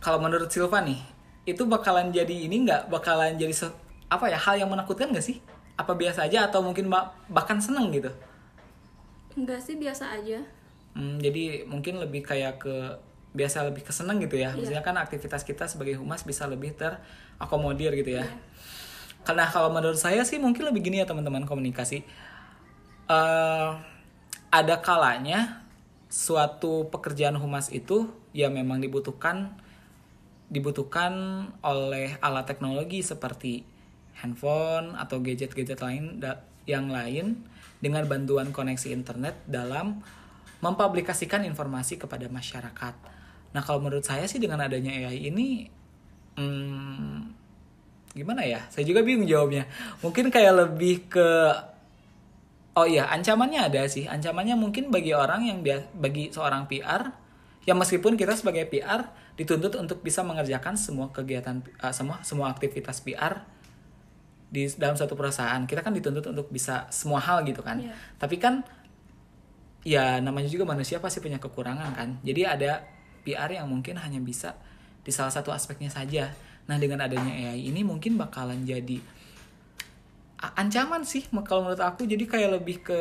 kalau 0.00 0.24
menurut 0.24 0.48
Silva 0.48 0.80
nih, 0.80 1.04
itu 1.44 1.68
bakalan 1.68 2.08
jadi 2.16 2.48
ini 2.48 2.64
nggak 2.64 2.88
bakalan 2.88 3.36
jadi 3.36 3.52
apa 4.08 4.24
ya 4.32 4.40
hal 4.40 4.56
yang 4.56 4.72
menakutkan 4.72 5.12
nggak 5.12 5.20
sih? 5.20 5.36
Apa 5.76 5.92
biasa 5.92 6.24
aja 6.24 6.48
atau 6.48 6.64
mungkin 6.64 6.88
ba- 6.88 7.12
bahkan 7.28 7.60
seneng 7.60 7.92
gitu? 7.92 8.08
Enggak 9.36 9.60
sih 9.62 9.78
biasa 9.78 10.16
aja. 10.18 10.40
Hmm, 10.94 11.22
jadi 11.22 11.66
mungkin 11.70 12.02
lebih 12.02 12.26
kayak 12.26 12.62
ke 12.66 12.74
biasa 13.30 13.62
lebih 13.70 13.86
keseneng 13.86 14.18
gitu 14.22 14.38
ya. 14.38 14.50
Iya. 14.50 14.58
Maksudnya 14.58 14.82
kan 14.82 14.96
aktivitas 14.98 15.46
kita 15.46 15.70
sebagai 15.70 15.98
humas 16.02 16.26
bisa 16.26 16.50
lebih 16.50 16.74
terakomodir 16.74 17.94
gitu 17.94 18.18
ya. 18.18 18.26
Karena 19.22 19.46
kalau 19.46 19.70
menurut 19.70 20.00
saya 20.00 20.26
sih 20.26 20.42
mungkin 20.42 20.66
lebih 20.66 20.82
gini 20.82 20.98
ya 20.98 21.06
teman-teman 21.06 21.46
komunikasi. 21.46 22.02
Eh 23.10 23.70
ada 24.50 24.82
kalanya 24.82 25.62
suatu 26.10 26.90
pekerjaan 26.90 27.38
humas 27.38 27.70
itu 27.70 28.10
ya 28.34 28.50
memang 28.50 28.82
dibutuhkan 28.82 29.54
dibutuhkan 30.50 31.46
oleh 31.62 32.18
alat 32.18 32.50
teknologi 32.50 33.06
seperti 33.06 33.62
handphone 34.18 34.98
atau 34.98 35.22
gadget-gadget 35.22 35.78
lain 35.78 36.18
yang 36.66 36.90
lain 36.90 37.46
dengan 37.80 38.04
bantuan 38.04 38.52
koneksi 38.52 38.92
internet 38.92 39.40
dalam 39.48 40.04
mempublikasikan 40.60 41.42
informasi 41.48 41.96
kepada 41.96 42.28
masyarakat. 42.28 42.94
Nah 43.56 43.62
kalau 43.64 43.80
menurut 43.82 44.04
saya 44.04 44.28
sih 44.28 44.38
dengan 44.38 44.60
adanya 44.60 44.92
AI 44.92 45.32
ini, 45.32 45.66
hmm, 46.36 47.16
gimana 48.12 48.44
ya? 48.44 48.68
Saya 48.68 48.84
juga 48.84 49.00
bingung 49.00 49.26
jawabnya. 49.26 49.64
Mungkin 50.04 50.28
kayak 50.28 50.54
lebih 50.68 51.08
ke, 51.08 51.28
oh 52.76 52.86
iya 52.86 53.08
ancamannya 53.08 53.72
ada 53.72 53.88
sih. 53.88 54.04
Ancamannya 54.04 54.54
mungkin 54.54 54.92
bagi 54.92 55.16
orang 55.16 55.48
yang 55.48 55.64
bagi 55.96 56.28
seorang 56.30 56.68
PR, 56.68 57.08
yang 57.64 57.80
meskipun 57.80 58.20
kita 58.20 58.36
sebagai 58.36 58.68
PR 58.68 59.08
dituntut 59.40 59.72
untuk 59.80 60.04
bisa 60.04 60.20
mengerjakan 60.20 60.76
semua 60.76 61.08
kegiatan, 61.08 61.64
uh, 61.80 61.94
semua 61.96 62.20
semua 62.20 62.52
aktivitas 62.52 63.00
PR 63.00 63.40
di 64.50 64.66
dalam 64.74 64.98
satu 64.98 65.14
perusahaan 65.14 65.62
kita 65.62 65.80
kan 65.86 65.94
dituntut 65.94 66.26
untuk 66.26 66.50
bisa 66.50 66.90
semua 66.90 67.22
hal 67.22 67.46
gitu 67.46 67.62
kan. 67.62 67.78
Yeah. 67.78 67.94
tapi 68.18 68.36
kan 68.42 68.66
ya 69.86 70.18
namanya 70.20 70.50
juga 70.50 70.66
manusia 70.68 70.98
pasti 70.98 71.22
punya 71.22 71.38
kekurangan 71.38 71.94
kan. 71.94 72.08
Jadi 72.26 72.42
ada 72.44 72.84
PR 73.22 73.48
yang 73.48 73.70
mungkin 73.70 73.96
hanya 73.96 74.18
bisa 74.20 74.58
di 75.00 75.14
salah 75.14 75.32
satu 75.32 75.54
aspeknya 75.54 75.88
saja. 75.88 76.34
Nah 76.68 76.76
dengan 76.76 77.00
adanya 77.00 77.30
AI 77.30 77.70
ini 77.70 77.80
mungkin 77.86 78.18
bakalan 78.20 78.66
jadi 78.66 79.00
ancaman 80.40 81.06
sih 81.06 81.30
kalau 81.46 81.70
menurut 81.70 81.80
aku. 81.80 82.04
Jadi 82.04 82.26
kayak 82.26 82.60
lebih 82.60 82.82
ke 82.84 82.98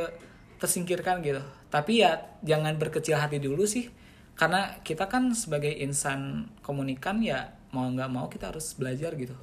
tersingkirkan 0.61 1.19
gitu. 1.25 1.41
Tapi 1.73 2.05
ya 2.05 2.23
jangan 2.45 2.77
berkecil 2.77 3.17
hati 3.17 3.41
dulu 3.41 3.65
sih. 3.65 3.89
Karena 4.39 4.79
kita 4.85 5.11
kan 5.11 5.35
sebagai 5.35 5.73
insan 5.83 6.47
komunikan 6.63 7.19
ya 7.19 7.51
mau 7.75 7.89
nggak 7.91 8.07
mau 8.07 8.31
kita 8.31 8.55
harus 8.55 8.71
belajar 8.73 9.13
gitu 9.19 9.35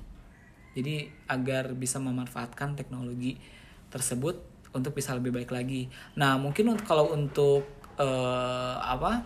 jadi 0.76 1.08
agar 1.24 1.72
bisa 1.72 1.96
memanfaatkan 1.96 2.76
teknologi 2.76 3.40
tersebut 3.88 4.44
untuk 4.76 4.92
bisa 4.92 5.16
lebih 5.16 5.32
baik 5.32 5.48
lagi. 5.48 5.88
Nah, 6.20 6.36
mungkin 6.36 6.76
untuk 6.76 6.84
kalau 6.84 7.16
untuk 7.16 7.64
uh, 7.96 8.76
apa 8.84 9.24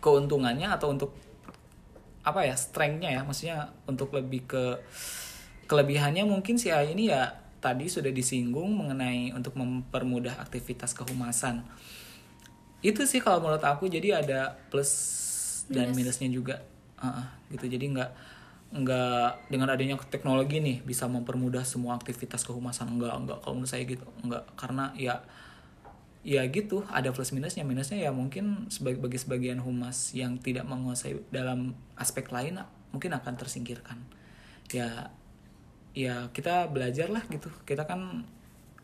keuntungannya 0.00 0.72
atau 0.72 0.96
untuk 0.96 1.12
apa 2.24 2.48
ya 2.48 2.56
strengthnya 2.56 3.12
ya, 3.12 3.20
maksudnya 3.20 3.68
untuk 3.84 4.16
lebih 4.16 4.48
ke 4.48 4.64
kelebihannya 5.68 6.24
mungkin 6.24 6.56
si 6.56 6.72
AI 6.72 6.96
ini 6.96 7.12
ya 7.12 7.36
tadi 7.60 7.92
sudah 7.92 8.14
disinggung 8.14 8.72
mengenai 8.80 9.36
untuk 9.36 9.60
mempermudah 9.60 10.40
aktivitas 10.40 10.96
kehumasan. 10.96 11.68
Itu 12.80 13.04
sih 13.04 13.20
kalau 13.20 13.44
menurut 13.44 13.60
aku 13.60 13.92
jadi 13.92 14.24
ada 14.24 14.56
plus 14.72 14.88
dan 15.68 15.92
minusnya 15.92 16.30
juga, 16.32 16.62
uh, 17.02 17.26
gitu. 17.52 17.66
Jadi 17.66 17.92
nggak 17.92 18.10
nggak 18.74 19.48
dengan 19.48 19.70
adanya 19.70 19.94
teknologi 20.10 20.58
nih 20.58 20.82
bisa 20.82 21.06
mempermudah 21.06 21.62
semua 21.62 21.94
aktivitas 21.94 22.42
kehumasan. 22.42 22.98
Enggak 22.98 23.14
enggak 23.14 23.38
kalau 23.42 23.54
menurut 23.62 23.70
saya 23.70 23.86
gitu 23.86 24.06
enggak 24.26 24.42
karena 24.58 24.90
ya 24.98 25.22
ya 26.26 26.42
gitu 26.50 26.82
ada 26.90 27.14
plus 27.14 27.30
minusnya. 27.30 27.62
Minusnya 27.62 28.02
ya 28.02 28.10
mungkin 28.10 28.66
sebagai 28.66 28.98
bagi 28.98 29.18
sebagian 29.22 29.62
humas 29.62 30.10
yang 30.12 30.42
tidak 30.42 30.66
menguasai 30.66 31.22
dalam 31.30 31.78
aspek 31.94 32.26
lain 32.34 32.58
mungkin 32.90 33.14
akan 33.14 33.34
tersingkirkan. 33.38 34.02
Ya 34.74 35.14
ya 35.94 36.28
kita 36.34 36.66
belajar 36.68 37.08
lah 37.08 37.22
gitu. 37.30 37.48
Kita 37.62 37.86
kan 37.86 38.26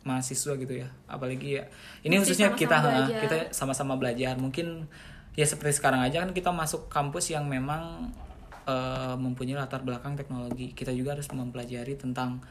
mahasiswa 0.07 0.55
gitu 0.55 0.75
ya. 0.87 0.89
Apalagi 1.11 1.59
ya 1.59 1.67
ini 2.07 2.23
Masih 2.23 2.39
khususnya 2.39 2.49
sama 2.51 2.55
-sama 2.55 2.62
kita 2.62 2.77
belajar. 2.79 3.19
kita 3.19 3.37
sama-sama 3.51 3.95
belajar. 3.99 4.35
Mungkin 4.39 4.87
ya 5.35 5.47
seperti 5.49 5.81
sekarang 5.81 6.05
aja 6.05 6.23
kan 6.23 6.31
kita 6.31 6.55
masuk 6.55 6.87
kampus 6.93 7.33
yang 7.33 7.49
memang 7.49 8.12
uh, 8.66 9.14
mempunyai 9.19 9.59
latar 9.59 9.83
belakang 9.83 10.14
teknologi. 10.14 10.73
Kita 10.73 10.90
juga 10.95 11.16
harus 11.19 11.28
mempelajari 11.31 11.99
tentang 11.99 12.42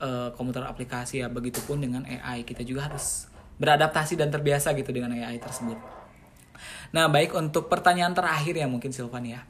uh, 0.00 0.30
komputer 0.34 0.64
aplikasi 0.64 1.24
ya. 1.24 1.28
Begitupun 1.28 1.82
dengan 1.82 2.04
AI 2.08 2.44
kita 2.44 2.64
juga 2.64 2.88
harus 2.90 3.28
beradaptasi 3.58 4.14
dan 4.14 4.30
terbiasa 4.30 4.72
gitu 4.78 4.94
dengan 4.94 5.12
AI 5.14 5.36
tersebut. 5.42 5.78
Nah 6.94 7.06
baik 7.10 7.36
untuk 7.36 7.68
pertanyaan 7.68 8.14
terakhir 8.14 8.54
ya 8.56 8.66
mungkin 8.70 8.94
Silvan 8.94 9.26
ya. 9.26 9.40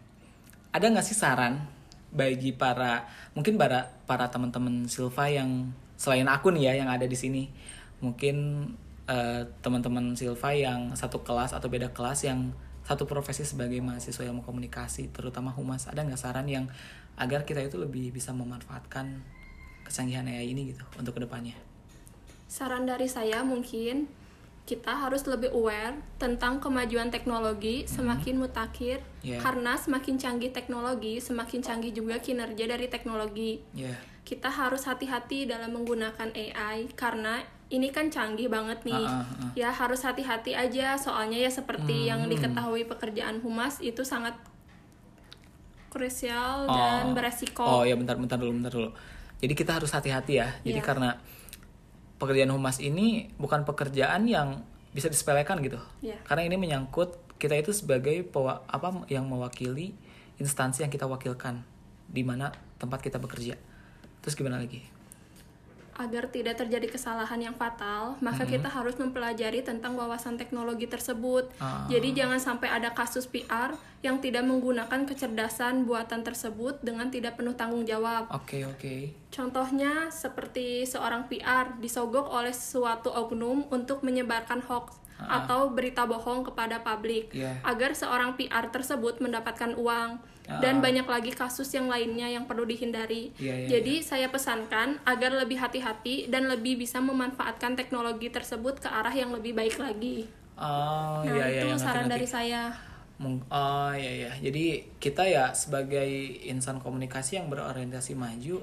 Ada 0.75 0.93
nggak 0.93 1.07
sih 1.07 1.17
saran 1.17 1.79
bagi 2.09 2.57
para 2.57 3.05
mungkin 3.37 3.61
para 3.61 3.85
para 4.09 4.33
teman-teman 4.33 4.89
Silva 4.89 5.29
yang 5.29 5.73
selain 6.01 6.25
aku 6.25 6.49
nih 6.55 6.73
ya 6.73 6.85
yang 6.85 6.89
ada 6.89 7.05
di 7.05 7.13
sini 7.13 7.53
mungkin 8.01 8.65
uh, 9.11 9.45
teman-teman 9.61 10.17
Silva 10.17 10.57
yang 10.57 10.97
satu 10.97 11.21
kelas 11.21 11.53
atau 11.53 11.69
beda 11.69 11.93
kelas 11.93 12.25
yang 12.25 12.49
satu 12.89 13.05
profesi 13.05 13.45
sebagai 13.45 13.77
mahasiswa 13.85 14.25
yang 14.25 14.41
mau 14.41 14.47
komunikasi 14.49 15.13
terutama 15.13 15.53
humas 15.53 15.85
ada 15.93 16.01
nggak 16.01 16.17
saran 16.17 16.49
yang 16.49 16.65
agar 17.21 17.45
kita 17.45 17.61
itu 17.61 17.77
lebih 17.77 18.09
bisa 18.17 18.33
memanfaatkan 18.33 19.21
kesanggihan 19.85 20.25
AI 20.25 20.57
ini 20.57 20.73
gitu 20.73 20.89
untuk 20.97 21.21
ke 21.21 21.21
depannya 21.21 21.53
saran 22.49 22.89
dari 22.89 23.05
saya 23.05 23.45
mungkin 23.45 24.09
kita 24.65 24.93
harus 24.93 25.25
lebih 25.29 25.53
aware 25.53 25.97
tentang 26.17 26.61
kemajuan 26.65 27.13
teknologi 27.13 27.85
hmm. 27.85 27.89
semakin 27.89 28.35
mutakhir 28.41 29.05
yeah. 29.21 29.41
karena 29.41 29.77
semakin 29.77 30.17
canggih 30.17 30.53
teknologi 30.53 31.21
semakin 31.21 31.61
canggih 31.61 31.93
juga 31.93 32.17
kinerja 32.25 32.65
dari 32.65 32.89
teknologi 32.89 33.61
yeah. 33.77 34.01
kita 34.25 34.49
harus 34.49 34.89
hati-hati 34.89 35.45
dalam 35.45 35.77
menggunakan 35.77 36.33
AI 36.33 36.89
karena 36.97 37.45
ini 37.69 37.93
kan 37.93 38.09
canggih 38.09 38.49
banget 38.49 38.81
nih. 38.85 38.97
Uh, 38.97 39.21
uh, 39.21 39.45
uh. 39.45 39.51
Ya 39.53 39.69
harus 39.69 40.01
hati-hati 40.05 40.57
aja 40.57 40.97
soalnya 40.97 41.37
ya 41.37 41.51
seperti 41.53 42.05
hmm. 42.05 42.09
yang 42.09 42.21
diketahui 42.29 42.89
pekerjaan 42.89 43.45
humas 43.45 43.81
itu 43.85 44.05
sangat 44.05 44.37
krusial 45.93 46.69
oh. 46.69 46.73
dan 46.73 47.13
beresiko. 47.13 47.65
Oh 47.65 47.83
ya 47.85 47.97
bentar 47.97 48.17
bentar 48.17 48.41
dulu 48.41 48.53
bentar 48.57 48.73
dulu. 48.73 48.91
Jadi 49.39 49.55
kita 49.55 49.77
harus 49.77 49.93
hati-hati 49.93 50.33
ya. 50.41 50.49
Jadi 50.65 50.81
yeah. 50.81 50.87
karena 50.87 51.11
pekerjaan 52.19 52.51
humas 52.51 52.83
ini 52.83 53.31
bukan 53.39 53.63
pekerjaan 53.63 54.27
yang 54.27 54.65
bisa 54.91 55.07
disepelekan 55.07 55.61
gitu. 55.63 55.79
Yeah. 56.03 56.19
Karena 56.27 56.49
ini 56.49 56.57
menyangkut 56.59 57.39
kita 57.39 57.55
itu 57.55 57.71
sebagai 57.71 58.27
pewa, 58.27 58.67
apa 58.67 59.07
yang 59.07 59.31
mewakili 59.31 59.95
instansi 60.43 60.83
yang 60.83 60.91
kita 60.91 61.07
wakilkan 61.07 61.63
di 62.11 62.27
mana 62.27 62.51
tempat 62.83 62.99
kita 62.99 63.23
bekerja. 63.23 63.55
Terus 64.25 64.35
gimana 64.35 64.59
lagi? 64.59 64.98
Agar 65.99 66.31
tidak 66.31 66.63
terjadi 66.63 66.87
kesalahan 66.87 67.51
yang 67.51 67.57
fatal, 67.59 68.15
maka 68.23 68.47
hmm. 68.47 68.51
kita 68.55 68.69
harus 68.71 68.95
mempelajari 68.97 69.67
tentang 69.67 69.99
wawasan 69.99 70.39
teknologi 70.39 70.87
tersebut. 70.87 71.51
Uh. 71.59 71.85
Jadi 71.91 72.15
jangan 72.15 72.39
sampai 72.39 72.71
ada 72.71 72.95
kasus 72.95 73.27
PR 73.27 73.75
yang 73.99 74.23
tidak 74.23 74.47
menggunakan 74.47 75.11
kecerdasan 75.11 75.83
buatan 75.83 76.23
tersebut 76.23 76.79
dengan 76.87 77.11
tidak 77.11 77.35
penuh 77.35 77.59
tanggung 77.59 77.83
jawab. 77.83 78.31
Oke, 78.31 78.63
okay, 78.63 78.63
oke. 78.63 78.79
Okay. 78.79 79.01
Contohnya 79.29 80.09
seperti 80.15 80.87
seorang 80.87 81.27
PR 81.27 81.77
disogok 81.83 82.31
oleh 82.31 82.55
suatu 82.55 83.11
oknum 83.11 83.67
untuk 83.75 84.07
menyebarkan 84.07 84.63
hoax 84.71 84.98
uh. 85.21 85.43
atau 85.43 85.71
berita 85.75 86.07
bohong 86.07 86.47
kepada 86.47 86.81
publik 86.81 87.35
yeah. 87.35 87.59
agar 87.67 87.93
seorang 87.93 88.39
PR 88.39 88.71
tersebut 88.71 89.19
mendapatkan 89.19 89.75
uang 89.75 90.19
dan 90.49 90.81
banyak 90.81 91.05
lagi 91.05 91.29
kasus 91.37 91.69
yang 91.77 91.93
lainnya 91.93 92.25
yang 92.25 92.49
perlu 92.49 92.65
dihindari. 92.65 93.37
Yeah, 93.37 93.69
yeah, 93.69 93.69
Jadi 93.69 94.01
yeah. 94.01 94.07
saya 94.09 94.27
pesankan 94.33 94.97
agar 95.05 95.37
lebih 95.37 95.61
hati-hati 95.61 96.33
dan 96.33 96.49
lebih 96.49 96.81
bisa 96.81 97.05
memanfaatkan 97.05 97.77
teknologi 97.77 98.33
tersebut 98.33 98.81
ke 98.81 98.89
arah 98.89 99.13
yang 99.13 99.29
lebih 99.37 99.53
baik 99.53 99.77
lagi. 99.77 100.25
Oh, 100.57 101.23
nah, 101.23 101.29
iya, 101.29 101.63
itu 101.63 101.69
iya, 101.69 101.77
saran 101.77 102.09
dari 102.09 102.25
saya. 102.25 102.73
Oh 103.53 103.93
iya 103.93 104.11
iya. 104.25 104.33
Jadi 104.41 104.97
kita 104.97 105.27
ya 105.29 105.53
sebagai 105.53 106.09
insan 106.49 106.81
komunikasi 106.81 107.39
yang 107.39 107.51
berorientasi 107.51 108.17
maju, 108.17 108.63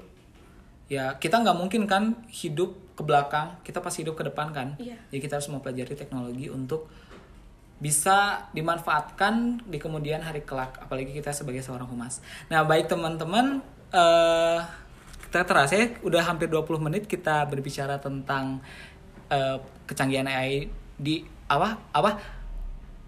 ya 0.90 1.16
kita 1.22 1.44
nggak 1.44 1.56
mungkin 1.56 1.84
kan 1.86 2.26
hidup 2.32 2.74
ke 2.96 3.02
belakang, 3.04 3.60
kita 3.60 3.84
pasti 3.84 4.02
hidup 4.02 4.16
ke 4.16 4.24
depan 4.24 4.50
kan. 4.56 4.68
Iya. 4.80 4.96
Jadi 5.12 5.20
kita 5.20 5.36
harus 5.36 5.52
mempelajari 5.52 5.94
teknologi 5.94 6.48
untuk 6.48 6.88
bisa 7.76 8.48
dimanfaatkan 8.56 9.60
di 9.68 9.76
kemudian 9.76 10.24
hari 10.24 10.40
kelak 10.48 10.80
apalagi 10.80 11.12
kita 11.12 11.36
sebagai 11.36 11.60
seorang 11.60 11.84
humas. 11.84 12.24
Nah, 12.48 12.64
baik 12.64 12.88
teman-teman 12.88 13.60
uh, 13.92 14.64
kita 15.28 15.44
terasa 15.44 15.76
ya 15.76 15.92
udah 16.00 16.24
hampir 16.24 16.48
20 16.48 16.64
menit 16.80 17.04
kita 17.04 17.44
berbicara 17.44 18.00
tentang 18.00 18.64
uh, 19.28 19.60
kecanggihan 19.84 20.24
AI 20.24 20.72
di 20.96 21.28
apa 21.52 21.76
apa 21.92 22.16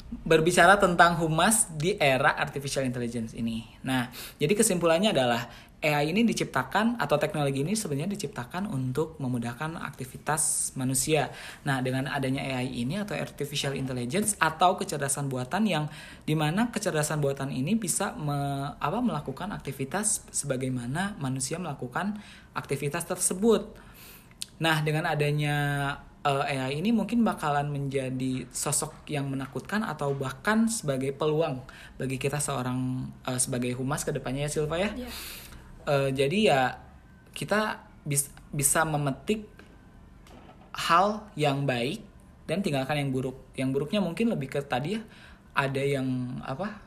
berbicara 0.09 0.77
tentang 0.77 1.17
humas 1.21 1.69
di 1.77 1.97
era 1.97 2.37
artificial 2.37 2.85
intelligence 2.85 3.37
ini. 3.37 3.65
Nah, 3.85 4.09
jadi 4.41 4.53
kesimpulannya 4.57 5.13
adalah 5.13 5.49
AI 5.79 6.11
ini 6.11 6.27
diciptakan 6.27 6.99
atau 6.99 7.23
teknologi 7.23 7.63
ini 7.63 7.79
sebenarnya 7.79 8.11
diciptakan 8.19 8.67
untuk 8.67 9.15
memudahkan 9.23 9.79
aktivitas 9.79 10.75
manusia. 10.75 11.31
Nah, 11.63 11.79
dengan 11.79 12.11
adanya 12.11 12.43
AI 12.43 12.83
ini 12.83 12.99
atau 12.99 13.15
artificial 13.15 13.79
intelligence 13.79 14.35
atau 14.43 14.75
kecerdasan 14.75 15.31
buatan 15.31 15.71
yang 15.71 15.87
di 16.27 16.35
mana 16.35 16.75
kecerdasan 16.75 17.23
buatan 17.23 17.55
ini 17.55 17.79
bisa 17.79 18.11
me, 18.19 18.75
apa 18.75 18.99
melakukan 18.99 19.55
aktivitas 19.55 20.27
sebagaimana 20.35 21.15
manusia 21.23 21.63
melakukan 21.63 22.19
aktivitas 22.59 23.07
tersebut. 23.07 23.71
Nah, 24.59 24.83
dengan 24.83 25.07
adanya 25.07 25.57
uh, 26.27 26.43
AI 26.43 26.83
ini 26.83 26.91
mungkin 26.91 27.23
bakalan 27.23 27.71
menjadi 27.71 28.51
sosok 28.51 29.07
yang 29.07 29.31
menakutkan 29.31 29.87
atau 29.87 30.11
bahkan 30.11 30.67
sebagai 30.67 31.15
peluang 31.15 31.63
bagi 31.95 32.19
kita 32.19 32.43
seorang 32.43 33.07
uh, 33.31 33.39
sebagai 33.39 33.79
humas 33.79 34.03
ke 34.03 34.11
depannya 34.11 34.51
ya 34.51 34.51
Silva 34.51 34.75
ya. 34.75 34.91
Yeah. 35.07 35.15
Uh, 35.89 36.13
jadi 36.13 36.39
ya 36.53 36.63
kita 37.33 37.81
bis, 38.05 38.29
bisa 38.53 38.85
memetik 38.85 39.49
hal 40.77 41.25
yang 41.33 41.65
baik 41.65 42.05
dan 42.45 42.61
tinggalkan 42.61 43.01
yang 43.01 43.09
buruk. 43.09 43.41
Yang 43.57 43.69
buruknya 43.73 44.01
mungkin 44.05 44.29
lebih 44.29 44.53
ke 44.53 44.61
tadi 44.61 45.01
ya 45.01 45.03
ada 45.57 45.81
yang 45.81 46.39
apa 46.45 46.85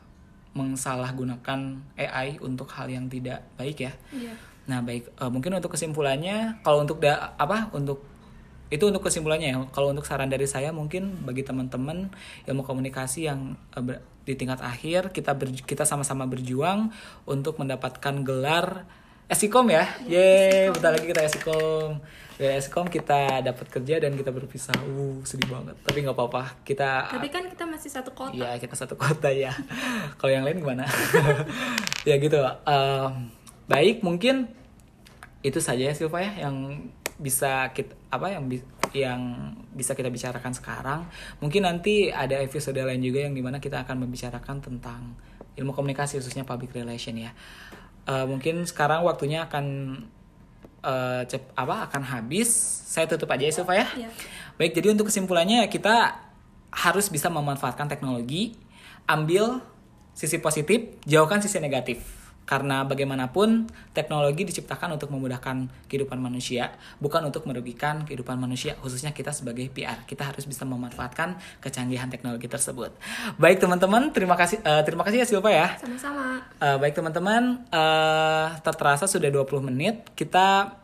mengsalahgunakan 0.54 1.60
AI 1.98 2.38
untuk 2.44 2.70
hal 2.78 2.86
yang 2.86 3.10
tidak 3.10 3.42
baik 3.58 3.90
ya. 3.90 3.92
Yeah. 4.14 4.36
Nah 4.70 4.78
baik 4.86 5.10
uh, 5.18 5.28
mungkin 5.32 5.58
untuk 5.58 5.74
kesimpulannya 5.74 6.62
kalau 6.62 6.86
untuk 6.86 7.02
da, 7.02 7.34
apa 7.34 7.74
untuk 7.74 8.11
itu 8.72 8.88
untuk 8.88 9.04
kesimpulannya 9.04 9.52
ya 9.52 9.58
kalau 9.68 9.92
untuk 9.92 10.08
saran 10.08 10.32
dari 10.32 10.48
saya 10.48 10.72
mungkin 10.72 11.28
bagi 11.28 11.44
teman-teman 11.44 12.08
ilmu 12.48 12.64
komunikasi 12.64 13.28
yang 13.28 13.60
uh, 13.76 14.00
di 14.24 14.32
tingkat 14.32 14.64
akhir 14.64 15.12
kita 15.12 15.36
ber, 15.36 15.52
kita 15.52 15.84
sama-sama 15.84 16.24
berjuang 16.24 16.88
untuk 17.28 17.60
mendapatkan 17.60 18.24
gelar 18.24 18.88
Esikom 19.32 19.64
ya, 19.72 19.88
ye, 20.04 20.68
bentar 20.76 20.92
lagi 20.92 21.08
kita 21.08 21.24
Esikom. 21.24 22.04
Ya 22.36 22.52
Eskom 22.52 22.84
kita 22.84 23.40
dapat 23.40 23.64
kerja 23.72 23.96
dan 23.96 24.12
kita 24.12 24.28
berpisah. 24.28 24.76
Uh, 24.84 25.24
sedih 25.24 25.48
banget. 25.48 25.72
Tapi 25.80 26.04
nggak 26.04 26.12
apa-apa. 26.12 26.60
Kita 26.60 27.08
Tapi 27.08 27.32
kan 27.32 27.48
kita 27.48 27.64
masih 27.64 27.88
satu 27.88 28.12
kota. 28.12 28.36
Iya, 28.36 28.60
kita 28.60 28.76
satu 28.76 28.92
kota 28.92 29.32
ya. 29.32 29.56
Kalau 30.20 30.28
yang 30.36 30.44
lain 30.44 30.60
gimana? 30.60 30.84
ya 32.08 32.20
gitu. 32.20 32.44
Uh, 32.44 33.08
baik, 33.72 34.04
mungkin 34.04 34.52
itu 35.40 35.64
saja 35.64 35.80
ya 35.80 35.94
Silva 35.96 36.20
ya 36.20 36.44
yang 36.44 36.92
bisa 37.18 37.72
kita 37.72 37.92
apa 38.12 38.28
yang 38.28 38.44
yang 38.92 39.20
bisa 39.72 39.96
kita 39.96 40.12
bicarakan 40.12 40.52
sekarang. 40.52 41.00
Mungkin 41.40 41.64
nanti 41.64 42.12
ada 42.12 42.36
episode 42.40 42.76
lain 42.76 43.00
juga 43.00 43.24
yang 43.24 43.34
di 43.34 43.40
mana 43.40 43.58
kita 43.58 43.84
akan 43.88 44.04
membicarakan 44.04 44.60
tentang 44.60 45.16
ilmu 45.56 45.72
komunikasi 45.72 46.20
khususnya 46.20 46.44
public 46.44 46.72
relation 46.76 47.16
ya. 47.16 47.32
Uh, 48.04 48.28
mungkin 48.28 48.64
sekarang 48.68 49.04
waktunya 49.04 49.48
akan 49.48 49.64
uh, 50.84 51.22
cep, 51.24 51.52
apa 51.56 51.88
akan 51.88 52.02
habis. 52.04 52.48
Saya 52.92 53.08
tutup 53.08 53.32
aja 53.32 53.48
ya 53.48 53.52
Silva 53.52 53.74
ya. 53.76 53.88
Yeah. 53.96 54.12
Baik, 54.60 54.76
jadi 54.76 54.92
untuk 54.92 55.08
kesimpulannya 55.08 55.64
ya 55.64 55.68
kita 55.72 56.20
harus 56.72 57.08
bisa 57.08 57.32
memanfaatkan 57.32 57.88
teknologi, 57.88 58.56
ambil 59.08 59.64
sisi 60.12 60.36
positif, 60.40 61.00
jauhkan 61.08 61.40
sisi 61.40 61.56
negatif 61.56 62.21
karena 62.52 62.84
bagaimanapun 62.84 63.64
teknologi 63.96 64.44
diciptakan 64.44 65.00
untuk 65.00 65.08
memudahkan 65.08 65.72
kehidupan 65.88 66.20
manusia, 66.20 66.76
bukan 67.00 67.24
untuk 67.32 67.48
merugikan 67.48 68.04
kehidupan 68.04 68.36
manusia, 68.36 68.76
khususnya 68.76 69.16
kita 69.16 69.32
sebagai 69.32 69.72
PR. 69.72 70.04
Kita 70.04 70.28
harus 70.28 70.44
bisa 70.44 70.68
memanfaatkan 70.68 71.40
kecanggihan 71.64 72.12
teknologi 72.12 72.52
tersebut. 72.52 72.92
Baik 73.40 73.56
teman-teman, 73.56 74.12
terima 74.12 74.36
kasih 74.36 74.60
uh, 74.68 74.84
terima 74.84 75.00
kasih 75.00 75.24
ya 75.24 75.26
Silva 75.32 75.48
ya. 75.48 75.80
Sama-sama. 75.80 76.44
Uh, 76.60 76.76
baik 76.76 76.92
teman-teman, 76.92 77.64
uh, 77.72 78.52
terasa 78.60 79.08
sudah 79.08 79.32
20 79.32 79.72
menit. 79.72 80.12
Kita 80.12 80.76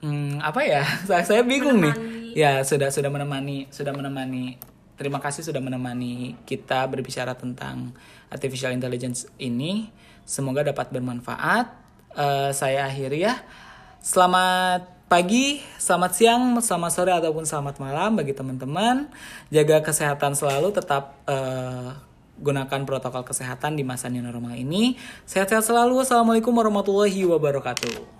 hmm, 0.00 0.40
apa 0.40 0.64
ya? 0.64 0.80
Saya 1.28 1.44
bingung 1.44 1.76
menemani. 1.76 2.32
nih. 2.32 2.40
Ya, 2.40 2.64
sudah 2.64 2.88
sudah 2.88 3.12
menemani, 3.12 3.68
sudah 3.68 3.92
menemani. 3.92 4.56
Terima 4.98 5.22
kasih 5.22 5.46
sudah 5.46 5.62
menemani 5.62 6.34
kita 6.42 6.82
berbicara 6.90 7.38
tentang 7.38 7.94
artificial 8.34 8.74
intelligence 8.74 9.30
ini. 9.38 9.94
Semoga 10.26 10.66
dapat 10.66 10.90
bermanfaat. 10.90 11.70
Uh, 12.18 12.50
saya 12.50 12.90
akhiri 12.90 13.22
ya. 13.22 13.38
Selamat 14.02 14.90
pagi, 15.06 15.62
selamat 15.78 16.12
siang, 16.18 16.42
selamat 16.58 16.90
sore 16.90 17.12
ataupun 17.14 17.46
selamat 17.46 17.78
malam 17.78 18.18
bagi 18.18 18.34
teman-teman. 18.34 19.06
Jaga 19.54 19.86
kesehatan 19.86 20.34
selalu, 20.34 20.74
tetap 20.74 21.14
uh, 21.30 21.94
gunakan 22.42 22.82
protokol 22.82 23.22
kesehatan 23.22 23.78
di 23.78 23.86
masa 23.86 24.10
new 24.10 24.22
normal 24.22 24.58
ini. 24.58 24.98
Sehat-sehat 25.30 25.62
selalu. 25.62 26.02
Assalamualaikum 26.02 26.50
warahmatullahi 26.50 27.22
wabarakatuh. 27.22 28.17